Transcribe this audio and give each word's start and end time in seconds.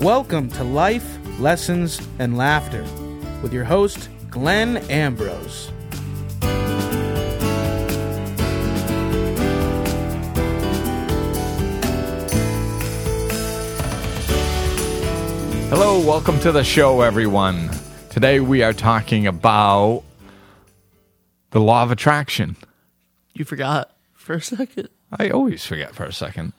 Welcome 0.00 0.48
to 0.52 0.64
Life, 0.64 1.18
Lessons, 1.38 2.00
and 2.18 2.38
Laughter 2.38 2.82
with 3.42 3.52
your 3.52 3.64
host, 3.64 4.08
Glenn 4.30 4.78
Ambrose. 4.88 5.70
Hello, 15.68 16.00
welcome 16.06 16.40
to 16.40 16.50
the 16.50 16.64
show, 16.64 17.02
everyone. 17.02 17.68
Today 18.08 18.40
we 18.40 18.62
are 18.62 18.72
talking 18.72 19.26
about 19.26 20.02
the 21.50 21.60
law 21.60 21.82
of 21.82 21.90
attraction. 21.90 22.56
You 23.34 23.44
forgot 23.44 23.94
for 24.14 24.32
a 24.32 24.40
second. 24.40 24.88
I 25.12 25.28
always 25.28 25.66
forget 25.66 25.94
for 25.94 26.04
a 26.04 26.12
second. 26.14 26.54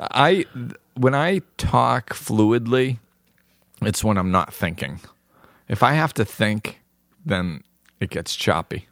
I 0.00 0.46
when 0.94 1.14
I 1.14 1.42
talk 1.56 2.10
fluidly, 2.10 2.98
it's 3.82 4.02
when 4.02 4.16
I'm 4.16 4.30
not 4.30 4.52
thinking. 4.52 5.00
If 5.68 5.82
I 5.82 5.92
have 5.92 6.14
to 6.14 6.24
think, 6.24 6.80
then 7.24 7.62
it 8.00 8.10
gets 8.10 8.34
choppy. 8.34 8.88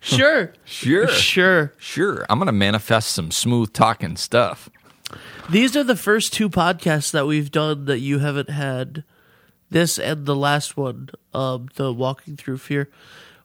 Sure. 0.00 0.52
Sure. 0.64 1.08
Sure. 1.08 1.72
Sure. 1.78 2.26
I'm 2.28 2.38
going 2.38 2.46
to 2.46 2.52
manifest 2.52 3.10
some 3.12 3.30
smooth 3.30 3.72
talking 3.72 4.16
stuff. 4.16 4.70
These 5.48 5.76
are 5.76 5.84
the 5.84 5.96
first 5.96 6.32
two 6.32 6.48
podcasts 6.48 7.10
that 7.12 7.26
we've 7.26 7.50
done 7.50 7.84
that 7.84 7.98
you 7.98 8.20
haven't 8.20 8.50
had. 8.50 9.04
This 9.68 9.98
and 9.98 10.26
the 10.26 10.34
last 10.34 10.76
one, 10.76 11.10
um, 11.32 11.68
the 11.76 11.92
Walking 11.92 12.36
Through 12.36 12.58
Fear, 12.58 12.88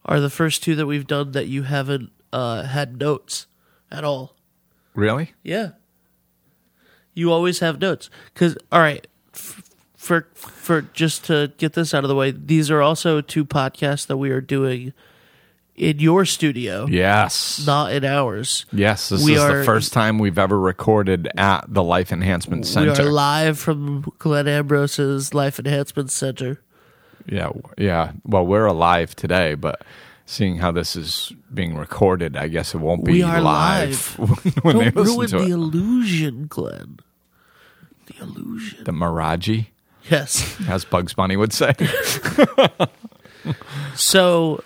are 0.05 0.19
the 0.19 0.29
first 0.29 0.63
two 0.63 0.75
that 0.75 0.87
we've 0.87 1.05
done 1.05 1.33
that 1.33 1.47
you 1.47 1.63
haven't 1.63 2.11
uh, 2.35 2.63
had 2.63 2.99
notes 2.99 3.47
at 3.89 4.03
all. 4.03 4.35
Really? 4.93 5.33
Yeah. 5.43 5.69
You 7.13 7.31
always 7.31 7.59
have 7.59 7.79
notes. 7.79 8.09
Because, 8.33 8.57
all 8.71 8.79
right, 8.81 9.07
f- 9.33 9.63
for, 9.95 10.27
for 10.33 10.81
just 10.81 11.23
to 11.25 11.51
get 11.57 11.73
this 11.73 11.93
out 11.93 12.03
of 12.03 12.09
the 12.09 12.15
way, 12.15 12.31
these 12.31 12.69
are 12.69 12.81
also 12.81 13.21
two 13.21 13.45
podcasts 13.45 14.05
that 14.07 14.17
we 14.17 14.29
are 14.31 14.41
doing 14.41 14.93
in 15.75 15.99
your 15.99 16.23
studio, 16.25 16.85
Yes. 16.89 17.65
not 17.65 17.91
in 17.91 18.05
ours. 18.05 18.65
Yes, 18.71 19.09
this 19.09 19.23
We 19.25 19.35
is 19.35 19.41
are- 19.41 19.57
the 19.59 19.63
first 19.65 19.91
time 19.93 20.19
we've 20.19 20.37
ever 20.39 20.59
recorded 20.59 21.27
at 21.37 21.65
the 21.67 21.83
Life 21.83 22.11
Enhancement 22.13 22.65
Center. 22.65 22.93
We 22.93 23.09
are 23.09 23.11
live 23.11 23.59
from 23.59 24.11
Glenn 24.19 24.47
Ambrose's 24.47 25.33
Life 25.33 25.59
Enhancement 25.59 26.11
Center. 26.11 26.61
Yeah, 27.27 27.49
yeah. 27.77 28.11
Well, 28.23 28.45
we're 28.45 28.65
alive 28.67 29.15
today, 29.15 29.55
but 29.55 29.81
seeing 30.25 30.57
how 30.57 30.71
this 30.71 30.95
is 30.95 31.31
being 31.53 31.75
recorded, 31.75 32.35
I 32.35 32.47
guess 32.47 32.73
it 32.73 32.79
won't 32.79 33.03
be 33.05 33.11
We 33.13 33.23
are 33.23 33.41
live 33.41 34.17
when 34.63 34.75
Don't 34.77 34.95
ruin 34.95 35.07
listen 35.17 35.39
to 35.39 35.45
the 35.45 35.51
it. 35.51 35.53
illusion, 35.53 36.47
Glenn. 36.47 36.99
The 38.07 38.23
illusion. 38.23 38.83
The 38.83 38.91
mirage. 38.91 39.61
Yes. 40.09 40.55
as 40.67 40.85
Bugs 40.85 41.13
Bunny 41.13 41.35
would 41.37 41.53
say. 41.53 41.73
So, 43.95 44.63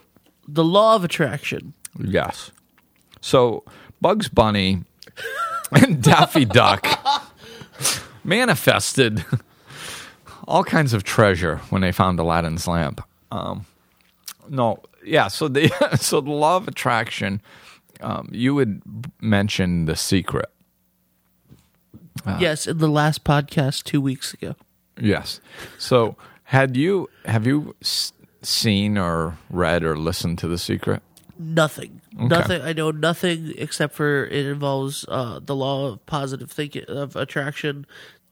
the 0.47 0.63
law 0.63 0.95
of 0.95 1.03
attraction. 1.03 1.73
yes. 2.01 2.51
So 3.21 3.63
Bugs 3.99 4.29
Bunny 4.29 4.83
and 5.73 6.01
Daffy 6.01 6.45
Duck 6.45 6.88
manifested 8.23 9.25
all 10.47 10.63
kinds 10.63 10.94
of 10.94 11.03
treasure 11.03 11.57
when 11.69 11.81
they 11.81 11.91
found 11.91 12.17
Aladdin's 12.19 12.66
lamp. 12.67 13.03
Um, 13.31 13.66
no, 14.47 14.81
yeah. 15.03 15.28
So 15.28 15.47
the 15.47 15.69
so 16.00 16.22
the 16.22 16.31
law 16.31 16.58
of 16.58 16.67
attraction. 16.67 17.41
Um, 18.01 18.29
you 18.31 18.56
would 18.56 18.81
mention 19.19 19.84
the 19.85 19.96
secret. 19.97 20.50
Ah. 22.25 22.38
Yes, 22.40 22.68
in 22.68 22.78
the 22.78 22.88
last 22.88 23.23
podcast 23.23 23.84
two 23.84 24.00
weeks 24.01 24.34
ago. 24.34 24.56
Yes. 25.00 25.41
So 25.78 26.16
had 26.44 26.78
you 26.78 27.09
have 27.25 27.46
you 27.46 27.75
s- 27.81 28.13
seen 28.41 28.97
or 28.97 29.38
read 29.50 29.84
or 29.84 29.97
listened 29.97 30.38
to 30.40 30.47
the 30.47 30.57
secret? 30.57 31.02
Nothing. 31.38 32.02
Nothing. 32.13 32.62
I 32.62 32.73
know 32.73 32.91
nothing 32.91 33.53
except 33.57 33.96
for 33.96 34.25
it 34.25 34.46
involves 34.46 35.06
uh, 35.07 35.40
the 35.41 35.56
law 35.56 35.88
of 35.88 36.06
positive 36.06 36.52
thinking, 36.52 36.84
of 36.90 37.16
attraction, 37.16 37.85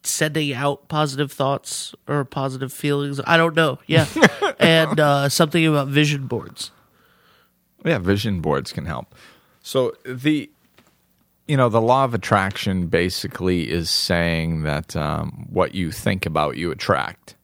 sending 0.03 0.53
out 0.53 0.87
positive 0.87 1.31
thoughts 1.31 1.93
or 2.07 2.23
positive 2.25 2.71
feelings. 2.71 3.19
I 3.25 3.37
don't 3.37 3.55
know. 3.55 3.79
Yeah. 3.87 4.07
and 4.59 4.99
uh, 4.99 5.29
something 5.29 5.65
about 5.65 5.87
vision 5.87 6.27
boards. 6.27 6.71
Yeah, 7.85 7.99
vision 7.99 8.41
boards 8.41 8.71
can 8.71 8.85
help. 8.85 9.13
So 9.61 9.93
the 10.05 10.49
you 11.47 11.55
know 11.55 11.69
the 11.69 11.81
law 11.81 12.03
of 12.03 12.13
attraction 12.13 12.87
basically 12.87 13.69
is 13.71 13.89
saying 13.89 14.63
that 14.63 14.95
um, 14.95 15.47
what 15.49 15.73
you 15.73 15.91
think 15.91 16.25
about 16.25 16.57
you 16.57 16.71
attract. 16.71 17.35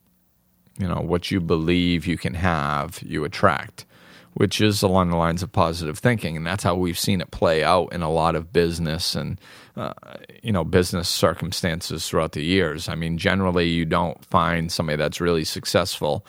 You 0.78 0.88
know 0.88 1.02
what 1.02 1.31
you 1.31 1.40
believe 1.40 2.08
you 2.08 2.18
can 2.18 2.34
have, 2.34 3.00
you 3.06 3.24
attract, 3.24 3.85
which 4.34 4.62
is 4.62 4.82
along 4.82 5.10
the 5.10 5.18
lines 5.18 5.44
of 5.44 5.52
positive 5.52 6.00
thinking, 6.00 6.38
and 6.38 6.46
that's 6.46 6.64
how 6.64 6.76
we've 6.76 7.00
seen 7.00 7.22
it 7.22 7.32
play 7.32 7.64
out 7.64 7.94
in 7.94 8.02
a 8.02 8.12
lot 8.12 8.36
of 8.36 8.52
business 8.52 9.16
and 9.16 9.40
uh, 9.76 9.94
you 10.42 10.52
know 10.52 10.64
business 10.64 11.10
circumstances 11.10 12.08
throughout 12.08 12.34
the 12.34 12.44
years. 12.44 12.90
I 12.90 12.96
mean, 12.96 13.18
generally 13.18 13.70
you 13.70 13.86
don't 13.86 14.24
find 14.26 14.72
somebody 14.72 14.98
that's 14.98 15.22
really 15.22 15.44
successful 15.44 16.26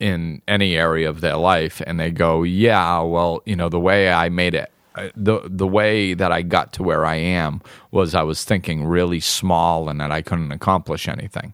in 0.00 0.42
any 0.46 0.76
area 0.76 1.08
of 1.08 1.20
their 1.20 1.36
life 1.36 1.82
and 1.86 1.98
they 1.98 2.10
go 2.10 2.42
yeah 2.44 3.00
well 3.00 3.42
you 3.44 3.56
know 3.56 3.68
the 3.68 3.80
way 3.80 4.10
i 4.10 4.28
made 4.28 4.54
it 4.54 4.70
the 5.16 5.40
the 5.44 5.66
way 5.66 6.14
that 6.14 6.30
i 6.30 6.40
got 6.40 6.72
to 6.72 6.82
where 6.82 7.04
i 7.04 7.16
am 7.16 7.60
was 7.90 8.14
i 8.14 8.22
was 8.22 8.44
thinking 8.44 8.84
really 8.84 9.18
small 9.20 9.88
and 9.88 10.00
that 10.00 10.12
i 10.12 10.22
couldn't 10.22 10.52
accomplish 10.52 11.08
anything 11.08 11.52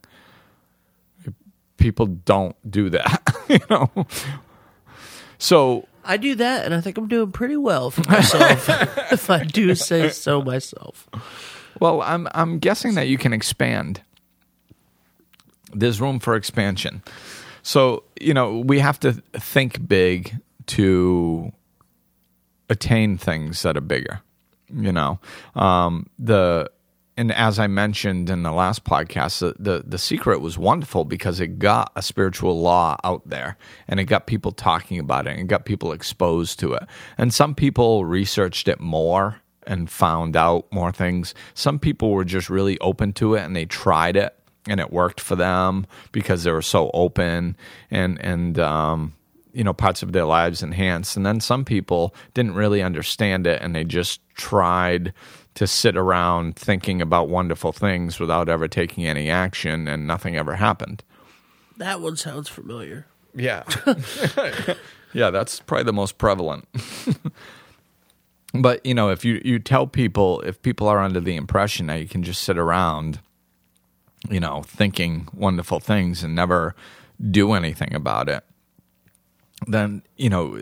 people 1.79 2.07
don't 2.07 2.57
do 2.71 2.91
that 2.91 3.23
you 3.49 3.59
know 3.71 3.91
so 5.39 5.87
I 6.05 6.17
do 6.17 6.35
that, 6.35 6.65
and 6.65 6.75
I 6.75 6.81
think 6.81 6.99
I'm 6.99 7.09
doing 7.09 7.33
pretty 7.33 7.57
well 7.57 7.91
for 7.91 8.09
myself, 8.09 8.69
if 9.13 9.31
I 9.31 9.45
do 9.45 9.75
say 9.75 10.11
so 10.11 10.43
myself. 10.43 11.09
well 11.81 12.03
i'm 12.03 12.29
i'm 12.35 12.59
guessing 12.59 12.95
that 12.95 13.09
you 13.09 13.19
can 13.19 13.33
expand. 13.33 14.01
There's 15.73 16.01
room 16.01 16.21
for 16.21 16.37
expansion. 16.37 17.03
So 17.63 18.05
you 18.21 18.35
know 18.35 18.61
we 18.61 18.79
have 18.79 19.01
to 19.01 19.13
think 19.33 19.87
big 19.89 20.37
to 20.67 21.53
attain 22.71 23.19
things 23.19 23.63
that 23.63 23.77
are 23.77 23.83
bigger 23.83 24.23
you 24.75 24.93
know? 24.93 25.19
Um, 25.55 26.07
the 26.19 26.71
and 27.17 27.33
as 27.33 27.59
i 27.59 27.67
mentioned 27.67 28.29
in 28.31 28.43
the 28.43 28.53
last 28.53 28.85
podcast 28.85 29.39
the, 29.41 29.55
the 29.59 29.85
the 29.87 29.99
secret 29.99 30.41
was 30.41 30.59
wonderful 30.59 31.05
because 31.05 31.41
it 31.41 31.59
got 31.59 31.93
a 31.97 32.03
spiritual 32.03 32.61
law 32.61 32.97
out 33.05 33.23
there 33.29 33.57
and 33.89 34.01
it 34.01 34.05
got 34.05 34.27
people 34.27 34.53
talking 34.53 34.99
about 34.99 35.27
it 35.27 35.39
and 35.39 35.49
got 35.49 35.65
people 35.65 35.93
exposed 35.93 36.59
to 36.61 36.73
it. 36.75 36.85
And 37.19 37.33
some 37.33 37.55
people 37.55 38.05
researched 38.05 38.69
it 38.69 38.81
more 38.81 39.41
and 39.67 39.91
found 39.91 40.37
out 40.37 40.67
more 40.73 40.93
things. 40.93 41.35
Some 41.55 41.79
people 41.79 42.11
were 42.11 42.25
just 42.25 42.51
really 42.51 42.79
open 42.81 43.13
to 43.15 43.35
it 43.35 43.43
and 43.43 43.55
they 43.55 43.65
tried 43.67 44.17
it 44.17 44.37
and 44.67 44.81
it 44.81 44.93
worked 44.93 45.21
for 45.21 45.37
them 45.37 45.87
because 46.13 46.45
they 46.45 46.51
were 46.51 46.63
so 46.63 46.91
open 46.95 47.57
and 47.91 48.21
and 48.21 48.59
um, 48.59 49.15
you 49.53 49.65
know 49.65 49.73
parts 49.73 50.03
of 50.03 50.13
their 50.13 50.25
lives 50.25 50.63
enhanced. 50.63 51.17
And 51.17 51.25
then 51.25 51.41
some 51.41 51.65
people 51.65 52.15
didn't 52.35 52.55
really 52.55 52.83
understand 52.83 53.47
it 53.47 53.63
and 53.63 53.75
they 53.75 53.85
just 53.85 54.21
tried 54.35 55.13
to 55.55 55.67
sit 55.67 55.97
around 55.97 56.57
thinking 56.57 57.01
about 57.01 57.29
wonderful 57.29 57.73
things 57.73 58.19
without 58.19 58.49
ever 58.49 58.69
taking 58.69 59.07
any 59.07 59.31
action 59.31 59.87
and 59.87 60.07
nothing 60.07 60.37
ever 60.37 60.57
happened. 60.57 61.03
That 61.77 62.01
one 62.01 62.17
sounds 62.17 62.49
familiar. 62.49 63.07
yeah. 63.35 63.65
Yeah 65.13 65.31
that's 65.31 65.61
probably 65.61 65.85
the 65.85 65.93
most 65.93 66.19
prevalent. 66.19 66.67
But 68.55 68.87
you 68.87 68.95
know 68.95 69.11
if 69.11 69.25
you 69.25 69.43
you 69.45 69.59
tell 69.59 69.87
people 69.87 70.41
if 70.43 70.63
people 70.63 70.87
are 70.87 71.01
under 71.01 71.19
the 71.21 71.35
impression 71.35 71.89
that 71.89 71.97
you 72.01 72.07
can 72.07 72.23
just 72.23 72.43
sit 72.45 72.57
around 72.57 73.19
you 74.31 74.39
know 74.39 74.63
thinking 74.63 75.27
wonderful 75.35 75.81
things 75.81 76.23
and 76.23 76.37
never 76.37 76.77
do 77.33 77.53
anything 77.53 77.93
about 77.95 78.29
it 78.29 78.45
then 79.67 80.03
you 80.17 80.31
know 80.31 80.57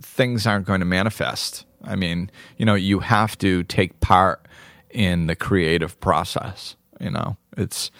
things 0.00 0.46
aren't 0.46 0.66
going 0.66 0.80
to 0.80 0.86
manifest. 0.86 1.64
I 1.84 1.96
mean 1.96 2.30
you 2.58 2.66
know 2.66 2.74
you 2.74 3.00
have 3.00 3.36
to 3.38 3.64
take 3.64 4.00
part 4.00 4.46
in 4.90 5.26
the 5.26 5.36
creative 5.36 5.98
process 6.00 6.76
you 7.02 7.10
know? 7.10 7.36
It's 7.56 7.90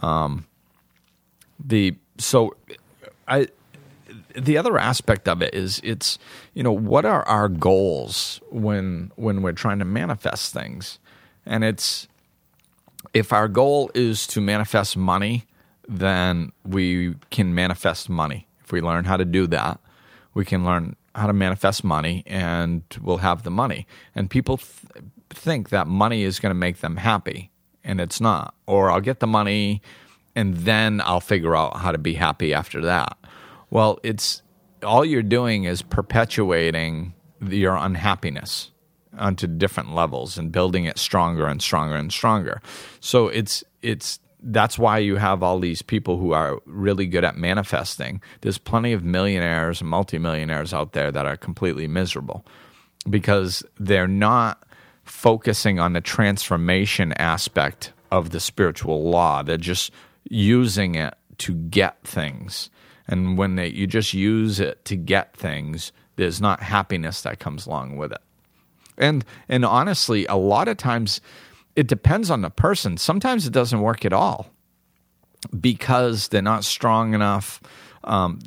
um 0.00 0.46
the 1.62 1.94
so 2.18 2.56
i 3.28 3.46
the 4.34 4.56
other 4.56 4.78
aspect 4.78 5.28
of 5.28 5.42
it 5.42 5.54
is 5.54 5.80
it's 5.84 6.18
you 6.54 6.62
know 6.62 6.72
what 6.72 7.04
are 7.04 7.26
our 7.28 7.48
goals 7.48 8.40
when 8.50 9.12
when 9.16 9.42
we're 9.42 9.52
trying 9.52 9.78
to 9.80 9.84
manifest 9.84 10.52
things? 10.54 10.98
And 11.44 11.64
it's 11.64 12.08
if 13.12 13.32
our 13.32 13.48
goal 13.48 13.90
is 13.94 14.26
to 14.28 14.40
manifest 14.40 14.96
money 14.96 15.44
then 15.88 16.52
we 16.64 17.16
can 17.30 17.54
manifest 17.54 18.08
money. 18.08 18.46
If 18.64 18.72
we 18.72 18.80
learn 18.80 19.04
how 19.04 19.16
to 19.16 19.24
do 19.24 19.46
that 19.48 19.80
we 20.32 20.44
can 20.44 20.64
learn 20.64 20.96
how 21.14 21.26
to 21.26 21.32
manifest 21.32 21.84
money 21.84 22.22
and 22.26 22.82
we'll 23.00 23.18
have 23.18 23.42
the 23.42 23.50
money. 23.50 23.86
And 24.14 24.30
people 24.30 24.58
th- 24.58 25.04
think 25.30 25.70
that 25.70 25.86
money 25.86 26.22
is 26.22 26.40
going 26.40 26.50
to 26.50 26.58
make 26.58 26.80
them 26.80 26.96
happy, 26.96 27.50
and 27.84 28.00
it's 28.00 28.20
not. 28.20 28.54
Or 28.66 28.90
I'll 28.90 29.00
get 29.00 29.20
the 29.20 29.26
money 29.26 29.82
and 30.34 30.56
then 30.56 31.00
I'll 31.04 31.20
figure 31.20 31.54
out 31.54 31.78
how 31.78 31.92
to 31.92 31.98
be 31.98 32.14
happy 32.14 32.54
after 32.54 32.80
that. 32.82 33.16
Well, 33.70 33.98
it's 34.02 34.42
all 34.82 35.04
you're 35.04 35.22
doing 35.22 35.64
is 35.64 35.82
perpetuating 35.82 37.14
your 37.46 37.76
unhappiness 37.76 38.70
onto 39.18 39.46
different 39.46 39.94
levels 39.94 40.38
and 40.38 40.50
building 40.50 40.84
it 40.84 40.98
stronger 40.98 41.46
and 41.46 41.60
stronger 41.60 41.96
and 41.96 42.12
stronger. 42.12 42.62
So 43.00 43.28
it's 43.28 43.62
it's 43.82 44.18
that's 44.42 44.78
why 44.78 44.98
you 44.98 45.16
have 45.16 45.42
all 45.42 45.58
these 45.58 45.82
people 45.82 46.18
who 46.18 46.32
are 46.32 46.60
really 46.66 47.06
good 47.06 47.24
at 47.24 47.36
manifesting. 47.36 48.20
There's 48.40 48.58
plenty 48.58 48.92
of 48.92 49.04
millionaires 49.04 49.80
and 49.80 49.88
multimillionaires 49.88 50.74
out 50.74 50.92
there 50.92 51.12
that 51.12 51.26
are 51.26 51.36
completely 51.36 51.86
miserable 51.86 52.44
because 53.08 53.62
they're 53.78 54.08
not 54.08 54.62
focusing 55.04 55.78
on 55.78 55.92
the 55.92 56.00
transformation 56.00 57.12
aspect 57.14 57.92
of 58.10 58.30
the 58.30 58.40
spiritual 58.40 59.08
law. 59.08 59.42
They're 59.42 59.56
just 59.56 59.90
using 60.28 60.94
it 60.94 61.14
to 61.38 61.54
get 61.54 62.02
things. 62.04 62.70
And 63.08 63.36
when 63.36 63.56
they, 63.56 63.68
you 63.68 63.86
just 63.86 64.14
use 64.14 64.60
it 64.60 64.84
to 64.86 64.96
get 64.96 65.36
things, 65.36 65.92
there's 66.16 66.40
not 66.40 66.62
happiness 66.62 67.22
that 67.22 67.40
comes 67.40 67.66
along 67.66 67.96
with 67.96 68.12
it. 68.12 68.20
And 68.98 69.24
and 69.48 69.64
honestly, 69.64 70.26
a 70.26 70.36
lot 70.36 70.68
of 70.68 70.76
times 70.76 71.20
it 71.76 71.86
depends 71.86 72.30
on 72.30 72.42
the 72.42 72.50
person. 72.50 72.96
Sometimes 72.96 73.46
it 73.46 73.52
doesn't 73.52 73.80
work 73.80 74.04
at 74.04 74.12
all 74.12 74.50
because 75.58 76.28
they're 76.28 76.42
not 76.42 76.64
strong 76.64 77.14
enough. 77.14 77.60
Um, 78.04 78.40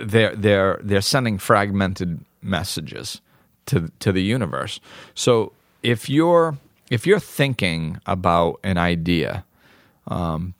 they're 0.00 0.34
they're 0.34 0.80
they're 0.82 1.00
sending 1.00 1.38
fragmented 1.38 2.24
messages 2.42 3.20
to 3.66 3.90
to 4.00 4.12
the 4.12 4.22
universe. 4.22 4.80
So 5.14 5.52
if 5.82 6.08
you're 6.08 6.58
if 6.90 7.06
you're 7.06 7.20
thinking 7.20 8.00
about 8.06 8.60
an 8.64 8.78
idea, 8.78 9.44
um, 10.06 10.54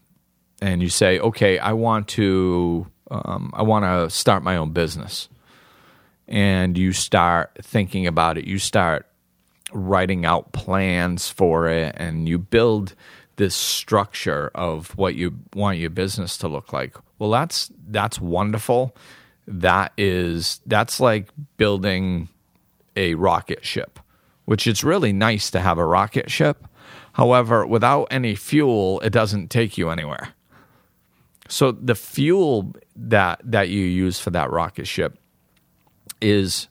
and 0.60 0.82
you 0.82 0.88
say, 0.88 1.18
okay, 1.18 1.58
I 1.58 1.72
want 1.72 2.08
to 2.08 2.86
um, 3.10 3.50
I 3.54 3.62
want 3.62 3.84
to 3.84 4.14
start 4.14 4.42
my 4.42 4.56
own 4.56 4.72
business, 4.72 5.28
and 6.26 6.76
you 6.76 6.92
start 6.92 7.58
thinking 7.62 8.06
about 8.06 8.38
it, 8.38 8.44
you 8.44 8.58
start 8.58 9.07
writing 9.72 10.24
out 10.24 10.52
plans 10.52 11.28
for 11.28 11.68
it 11.68 11.94
and 11.98 12.28
you 12.28 12.38
build 12.38 12.94
this 13.36 13.54
structure 13.54 14.50
of 14.54 14.96
what 14.96 15.14
you 15.14 15.38
want 15.54 15.78
your 15.78 15.90
business 15.90 16.36
to 16.38 16.48
look 16.48 16.72
like. 16.72 16.96
Well, 17.18 17.30
that's 17.30 17.70
that's 17.88 18.20
wonderful. 18.20 18.94
That 19.46 19.92
is 19.96 20.60
that's 20.66 21.00
like 21.00 21.30
building 21.56 22.28
a 22.96 23.14
rocket 23.14 23.64
ship, 23.64 23.98
which 24.44 24.66
it's 24.66 24.84
really 24.84 25.12
nice 25.12 25.50
to 25.52 25.60
have 25.60 25.78
a 25.78 25.86
rocket 25.86 26.30
ship. 26.30 26.66
However, 27.12 27.66
without 27.66 28.08
any 28.10 28.34
fuel, 28.34 29.00
it 29.00 29.10
doesn't 29.10 29.48
take 29.48 29.78
you 29.78 29.88
anywhere. 29.90 30.34
So 31.48 31.72
the 31.72 31.94
fuel 31.94 32.74
that 32.94 33.40
that 33.44 33.68
you 33.68 33.84
use 33.84 34.20
for 34.20 34.30
that 34.30 34.50
rocket 34.50 34.86
ship 34.86 35.16
is 36.20 36.68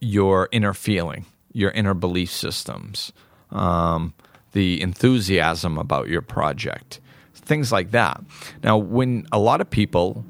your 0.00 0.48
inner 0.50 0.74
feeling 0.74 1.26
your 1.52 1.70
inner 1.70 1.94
belief 1.94 2.30
systems, 2.30 3.12
um, 3.50 4.14
the 4.52 4.80
enthusiasm 4.80 5.78
about 5.78 6.08
your 6.08 6.22
project, 6.22 7.00
things 7.34 7.72
like 7.72 7.90
that. 7.92 8.20
Now, 8.62 8.78
when 8.78 9.26
a 9.32 9.38
lot 9.38 9.60
of 9.60 9.68
people, 9.70 10.24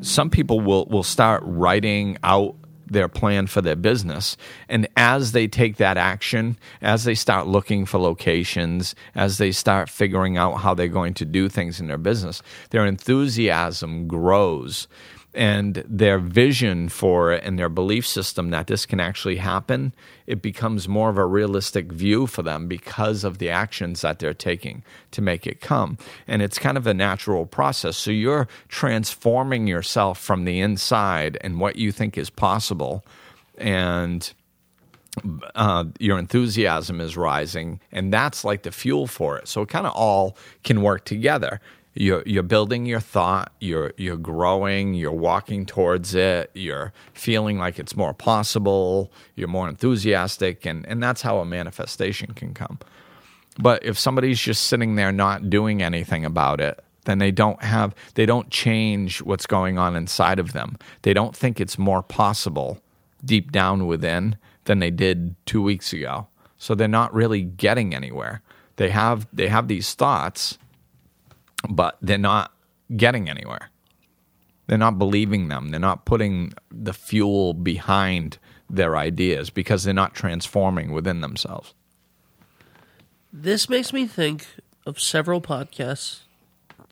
some 0.00 0.30
people 0.30 0.60
will, 0.60 0.86
will 0.86 1.02
start 1.02 1.42
writing 1.44 2.18
out 2.22 2.56
their 2.86 3.08
plan 3.08 3.46
for 3.46 3.60
their 3.60 3.76
business. 3.76 4.36
And 4.68 4.86
as 4.96 5.32
they 5.32 5.46
take 5.48 5.76
that 5.76 5.96
action, 5.96 6.58
as 6.82 7.04
they 7.04 7.14
start 7.14 7.46
looking 7.46 7.86
for 7.86 7.98
locations, 7.98 8.94
as 9.14 9.38
they 9.38 9.52
start 9.52 9.88
figuring 9.88 10.36
out 10.36 10.56
how 10.56 10.74
they're 10.74 10.88
going 10.88 11.14
to 11.14 11.24
do 11.24 11.48
things 11.48 11.80
in 11.80 11.86
their 11.86 11.98
business, 11.98 12.42
their 12.70 12.84
enthusiasm 12.84 14.06
grows 14.06 14.86
and 15.34 15.84
their 15.88 16.18
vision 16.18 16.88
for 16.88 17.32
it 17.32 17.42
and 17.44 17.58
their 17.58 17.68
belief 17.68 18.06
system 18.06 18.50
that 18.50 18.66
this 18.66 18.86
can 18.86 19.00
actually 19.00 19.36
happen, 19.36 19.92
it 20.26 20.40
becomes 20.40 20.88
more 20.88 21.10
of 21.10 21.18
a 21.18 21.26
realistic 21.26 21.90
view 21.92 22.26
for 22.26 22.42
them 22.42 22.68
because 22.68 23.24
of 23.24 23.38
the 23.38 23.50
actions 23.50 24.02
that 24.02 24.18
they're 24.18 24.32
taking 24.32 24.82
to 25.10 25.20
make 25.20 25.46
it 25.46 25.60
come. 25.60 25.98
And 26.26 26.40
it's 26.40 26.58
kind 26.58 26.76
of 26.76 26.86
a 26.86 26.94
natural 26.94 27.46
process. 27.46 27.96
So 27.96 28.10
you're 28.10 28.48
transforming 28.68 29.66
yourself 29.66 30.18
from 30.20 30.44
the 30.44 30.60
inside 30.60 31.36
and 31.40 31.60
what 31.60 31.76
you 31.76 31.90
think 31.92 32.16
is 32.16 32.30
possible. 32.30 33.04
And 33.58 34.32
uh, 35.54 35.84
your 35.98 36.18
enthusiasm 36.18 37.00
is 37.00 37.16
rising, 37.16 37.80
and 37.92 38.12
that's 38.12 38.44
like 38.44 38.62
the 38.62 38.72
fuel 38.72 39.06
for 39.06 39.38
it. 39.38 39.46
So 39.46 39.62
it 39.62 39.68
kind 39.68 39.86
of 39.86 39.92
all 39.92 40.36
can 40.64 40.82
work 40.82 41.04
together 41.04 41.60
you're 41.94 42.22
you're 42.26 42.42
building 42.42 42.86
your 42.86 43.00
thought 43.00 43.52
you're 43.60 43.92
you're 43.96 44.16
growing 44.16 44.94
you're 44.94 45.12
walking 45.12 45.64
towards 45.64 46.14
it 46.14 46.50
you're 46.54 46.92
feeling 47.12 47.58
like 47.58 47.78
it's 47.78 47.96
more 47.96 48.12
possible 48.12 49.12
you're 49.36 49.48
more 49.48 49.68
enthusiastic 49.68 50.66
and 50.66 50.86
and 50.86 51.02
that's 51.02 51.22
how 51.22 51.38
a 51.38 51.44
manifestation 51.44 52.34
can 52.34 52.52
come. 52.52 52.78
But 53.56 53.84
if 53.84 53.96
somebody's 53.98 54.40
just 54.40 54.64
sitting 54.64 54.96
there 54.96 55.12
not 55.12 55.48
doing 55.48 55.82
anything 55.82 56.24
about 56.24 56.60
it 56.60 56.82
then 57.04 57.18
they 57.18 57.30
don't 57.30 57.62
have 57.62 57.94
they 58.14 58.26
don't 58.26 58.50
change 58.50 59.22
what's 59.22 59.46
going 59.46 59.78
on 59.78 59.94
inside 59.94 60.38
of 60.38 60.52
them. 60.52 60.76
They 61.02 61.14
don't 61.14 61.36
think 61.36 61.60
it's 61.60 61.78
more 61.78 62.02
possible 62.02 62.80
deep 63.24 63.52
down 63.52 63.86
within 63.86 64.36
than 64.64 64.80
they 64.80 64.90
did 64.90 65.36
2 65.46 65.62
weeks 65.62 65.92
ago. 65.92 66.26
So 66.58 66.74
they're 66.74 66.88
not 66.88 67.14
really 67.14 67.42
getting 67.42 67.94
anywhere. 67.94 68.42
They 68.76 68.90
have 68.90 69.28
they 69.32 69.48
have 69.48 69.68
these 69.68 69.94
thoughts 69.94 70.58
but 71.68 71.98
they're 72.00 72.18
not 72.18 72.52
getting 72.96 73.28
anywhere. 73.28 73.70
They're 74.66 74.78
not 74.78 74.98
believing 74.98 75.48
them. 75.48 75.70
They're 75.70 75.80
not 75.80 76.04
putting 76.04 76.54
the 76.70 76.94
fuel 76.94 77.52
behind 77.52 78.38
their 78.70 78.96
ideas 78.96 79.50
because 79.50 79.84
they're 79.84 79.94
not 79.94 80.14
transforming 80.14 80.92
within 80.92 81.20
themselves. 81.20 81.74
This 83.32 83.68
makes 83.68 83.92
me 83.92 84.06
think 84.06 84.46
of 84.86 85.00
several 85.00 85.40
podcasts 85.40 86.20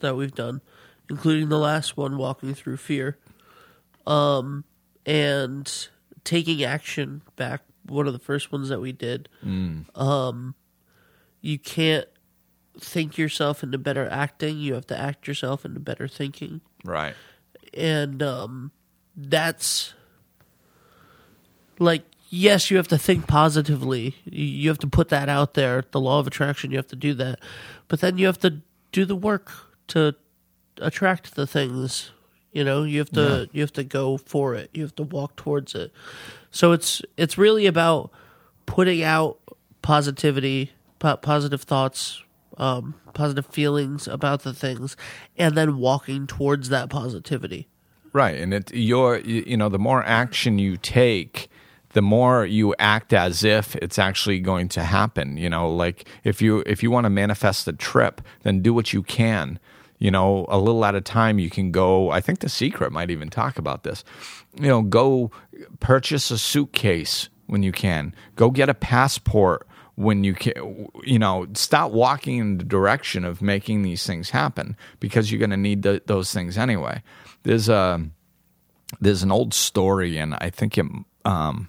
that 0.01 0.17
we've 0.17 0.35
done, 0.35 0.61
including 1.09 1.49
the 1.49 1.59
last 1.59 1.97
one, 1.97 2.19
Walking 2.19 2.55
Through 2.55 2.79
Fear, 2.79 3.17
um, 4.07 4.65
and 5.07 5.89
taking 6.25 6.63
action 6.63 7.23
back. 7.37 7.63
One 7.87 8.07
of 8.07 8.13
the 8.13 8.19
first 8.19 8.53
ones 8.53 8.69
that 8.69 8.81
we 8.81 8.93
did. 8.93 9.29
Mm. 9.45 9.97
Um, 9.99 10.55
you 11.41 11.59
can't 11.59 12.07
think 12.79 13.19
yourself 13.19 13.63
into 13.63 13.79
better 13.79 14.09
acting. 14.09 14.59
You 14.59 14.75
have 14.75 14.87
to 14.89 14.99
act 14.99 15.27
yourself 15.27 15.65
into 15.65 15.81
better 15.81 16.09
thinking. 16.09 16.61
Right. 16.85 17.15
And 17.75 18.23
um, 18.23 18.73
that's 19.17 19.95
like 21.79 22.05
yes, 22.33 22.71
you 22.71 22.79
have 22.79 22.89
to 22.89 22.99
think 22.99 23.27
positively. 23.27 24.17
You 24.25 24.69
have 24.71 24.79
to 24.79 24.87
put 24.87 25.11
that 25.11 25.29
out 25.29 25.55
there. 25.55 25.85
The 25.91 26.01
law 26.01 26.19
of 26.19 26.27
attraction, 26.27 26.71
you 26.71 26.79
have 26.79 26.89
to 26.89 26.97
do 26.97 27.15
that. 27.15 27.39
But 27.89 28.01
then 28.01 28.17
you 28.17 28.27
have 28.27 28.39
to 28.41 28.61
do 28.91 29.05
the 29.05 29.15
work 29.15 29.53
to 29.89 30.15
attract 30.79 31.35
the 31.35 31.47
things. 31.47 32.11
You 32.53 32.65
know, 32.65 32.83
you 32.85 32.99
have 32.99 33.11
to 33.11 33.21
yeah. 33.21 33.45
you 33.53 33.61
have 33.61 33.73
to 33.75 33.85
go 33.85 34.17
for 34.17 34.55
it. 34.55 34.71
You 34.73 34.83
have 34.83 34.97
to 34.97 35.03
walk 35.03 35.37
towards 35.37 35.75
it. 35.75 35.93
So 36.51 36.73
it's 36.73 37.03
it's 37.17 37.39
really 37.39 37.67
about 37.67 38.11
putting 38.67 39.03
out 39.03 39.39
positivity, 39.83 40.73
po- 40.99 41.17
positive 41.17 41.63
thoughts, 41.63 42.23
um, 42.59 42.95
positive 43.15 43.47
feelings 43.47 44.07
about 44.09 44.43
the 44.43 44.53
things, 44.53 44.97
and 45.37 45.57
then 45.57 45.79
walking 45.79 46.27
towards 46.27 46.69
that 46.69 46.91
positivity. 46.91 47.69
Right, 48.13 48.39
and 48.39 48.53
it 48.53 48.75
your 48.75 49.19
you 49.19 49.57
know 49.57 49.69
the 49.69 49.79
more 49.79 50.03
action 50.05 50.59
you 50.59 50.77
take, 50.77 51.49
the 51.93 52.03
more 52.03 52.45
you 52.45 52.75
act 52.79 53.13
as 53.13 53.43
if 53.43 53.75
it's 53.77 53.99
actually 53.99 54.41
going 54.41 54.69
to 54.71 54.83
happen. 54.83 55.37
You 55.37 55.49
know, 55.49 55.73
like 55.75 56.07
if 56.25 56.43
you 56.43 56.63
if 56.67 56.83
you 56.83 56.91
want 56.91 57.05
to 57.05 57.11
manifest 57.11 57.67
a 57.69 57.73
trip, 57.73 58.21
then 58.43 58.61
do 58.61 58.75
what 58.75 58.93
you 58.93 59.03
can. 59.03 59.59
You 59.99 60.11
know, 60.11 60.47
a 60.49 60.59
little 60.59 60.85
at 60.85 60.95
a 60.95 61.01
time. 61.01 61.39
You 61.39 61.49
can 61.49 61.71
go. 61.71 62.11
I 62.11 62.21
think 62.21 62.41
the 62.41 62.49
secret 62.49 62.93
might 62.93 63.11
even 63.11 63.31
talk 63.31 63.57
about 63.57 63.85
this. 63.85 64.05
You 64.61 64.69
know, 64.69 64.83
go 64.83 65.31
purchase 65.81 66.31
a 66.31 66.39
suitcase 66.39 67.29
when 67.47 67.63
you 67.63 67.73
can. 67.73 68.15
Go 68.37 68.51
get 68.51 68.69
a 68.69 68.75
passport 68.75 69.67
when 69.97 70.25
you 70.25 70.35
can, 70.35 70.89
you 71.05 71.19
know, 71.19 71.47
stop 71.55 71.93
walking 71.93 72.39
in 72.39 72.59
the 72.59 72.65
direction 72.65 73.25
of 73.25 73.43
making 73.43 73.83
these 73.83 74.07
things 74.07 74.31
happen 74.31 74.77
because 75.01 75.31
you're 75.31 75.39
going 75.39 75.51
to 75.51 75.57
need 75.57 75.83
the, 75.83 76.03
those 76.07 76.33
things 76.33 76.57
anyway. 76.57 77.03
There's 77.43 77.69
a 77.69 78.05
there's 79.01 79.23
an 79.23 79.33
old 79.33 79.55
story, 79.55 80.19
and 80.19 80.35
I 80.35 80.51
think 80.51 80.79
it, 80.79 80.87
um, 81.25 81.69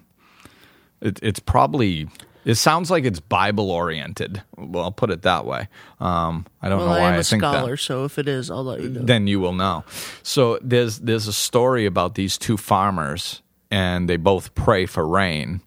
it 1.01 1.19
it's 1.21 1.39
probably 1.39 2.07
it 2.45 2.55
sounds 2.55 2.91
like 2.91 3.05
it's 3.05 3.19
Bible 3.19 3.71
oriented. 3.71 4.41
Well, 4.57 4.83
I'll 4.83 4.91
put 4.91 5.09
it 5.09 5.21
that 5.23 5.45
way. 5.45 5.67
Um, 5.99 6.45
I 6.61 6.69
don't 6.69 6.79
well, 6.79 6.87
know 6.87 6.93
why 6.93 6.99
I 6.99 7.09
am 7.09 7.15
a 7.15 7.19
I 7.19 7.23
think 7.23 7.41
scholar, 7.41 7.71
that. 7.71 7.77
so 7.77 8.05
if 8.05 8.19
it 8.19 8.27
is, 8.27 8.51
I'll 8.51 8.63
let 8.63 8.81
you 8.81 8.89
know. 8.89 9.01
Then 9.01 9.27
you 9.27 9.39
will 9.39 9.53
know. 9.53 9.83
So 10.21 10.59
there's 10.61 10.99
there's 10.99 11.27
a 11.27 11.33
story 11.33 11.85
about 11.85 12.15
these 12.15 12.37
two 12.37 12.57
farmers 12.57 13.41
and 13.71 14.07
they 14.07 14.17
both 14.17 14.53
pray 14.53 14.85
for 14.85 15.07
rain. 15.07 15.61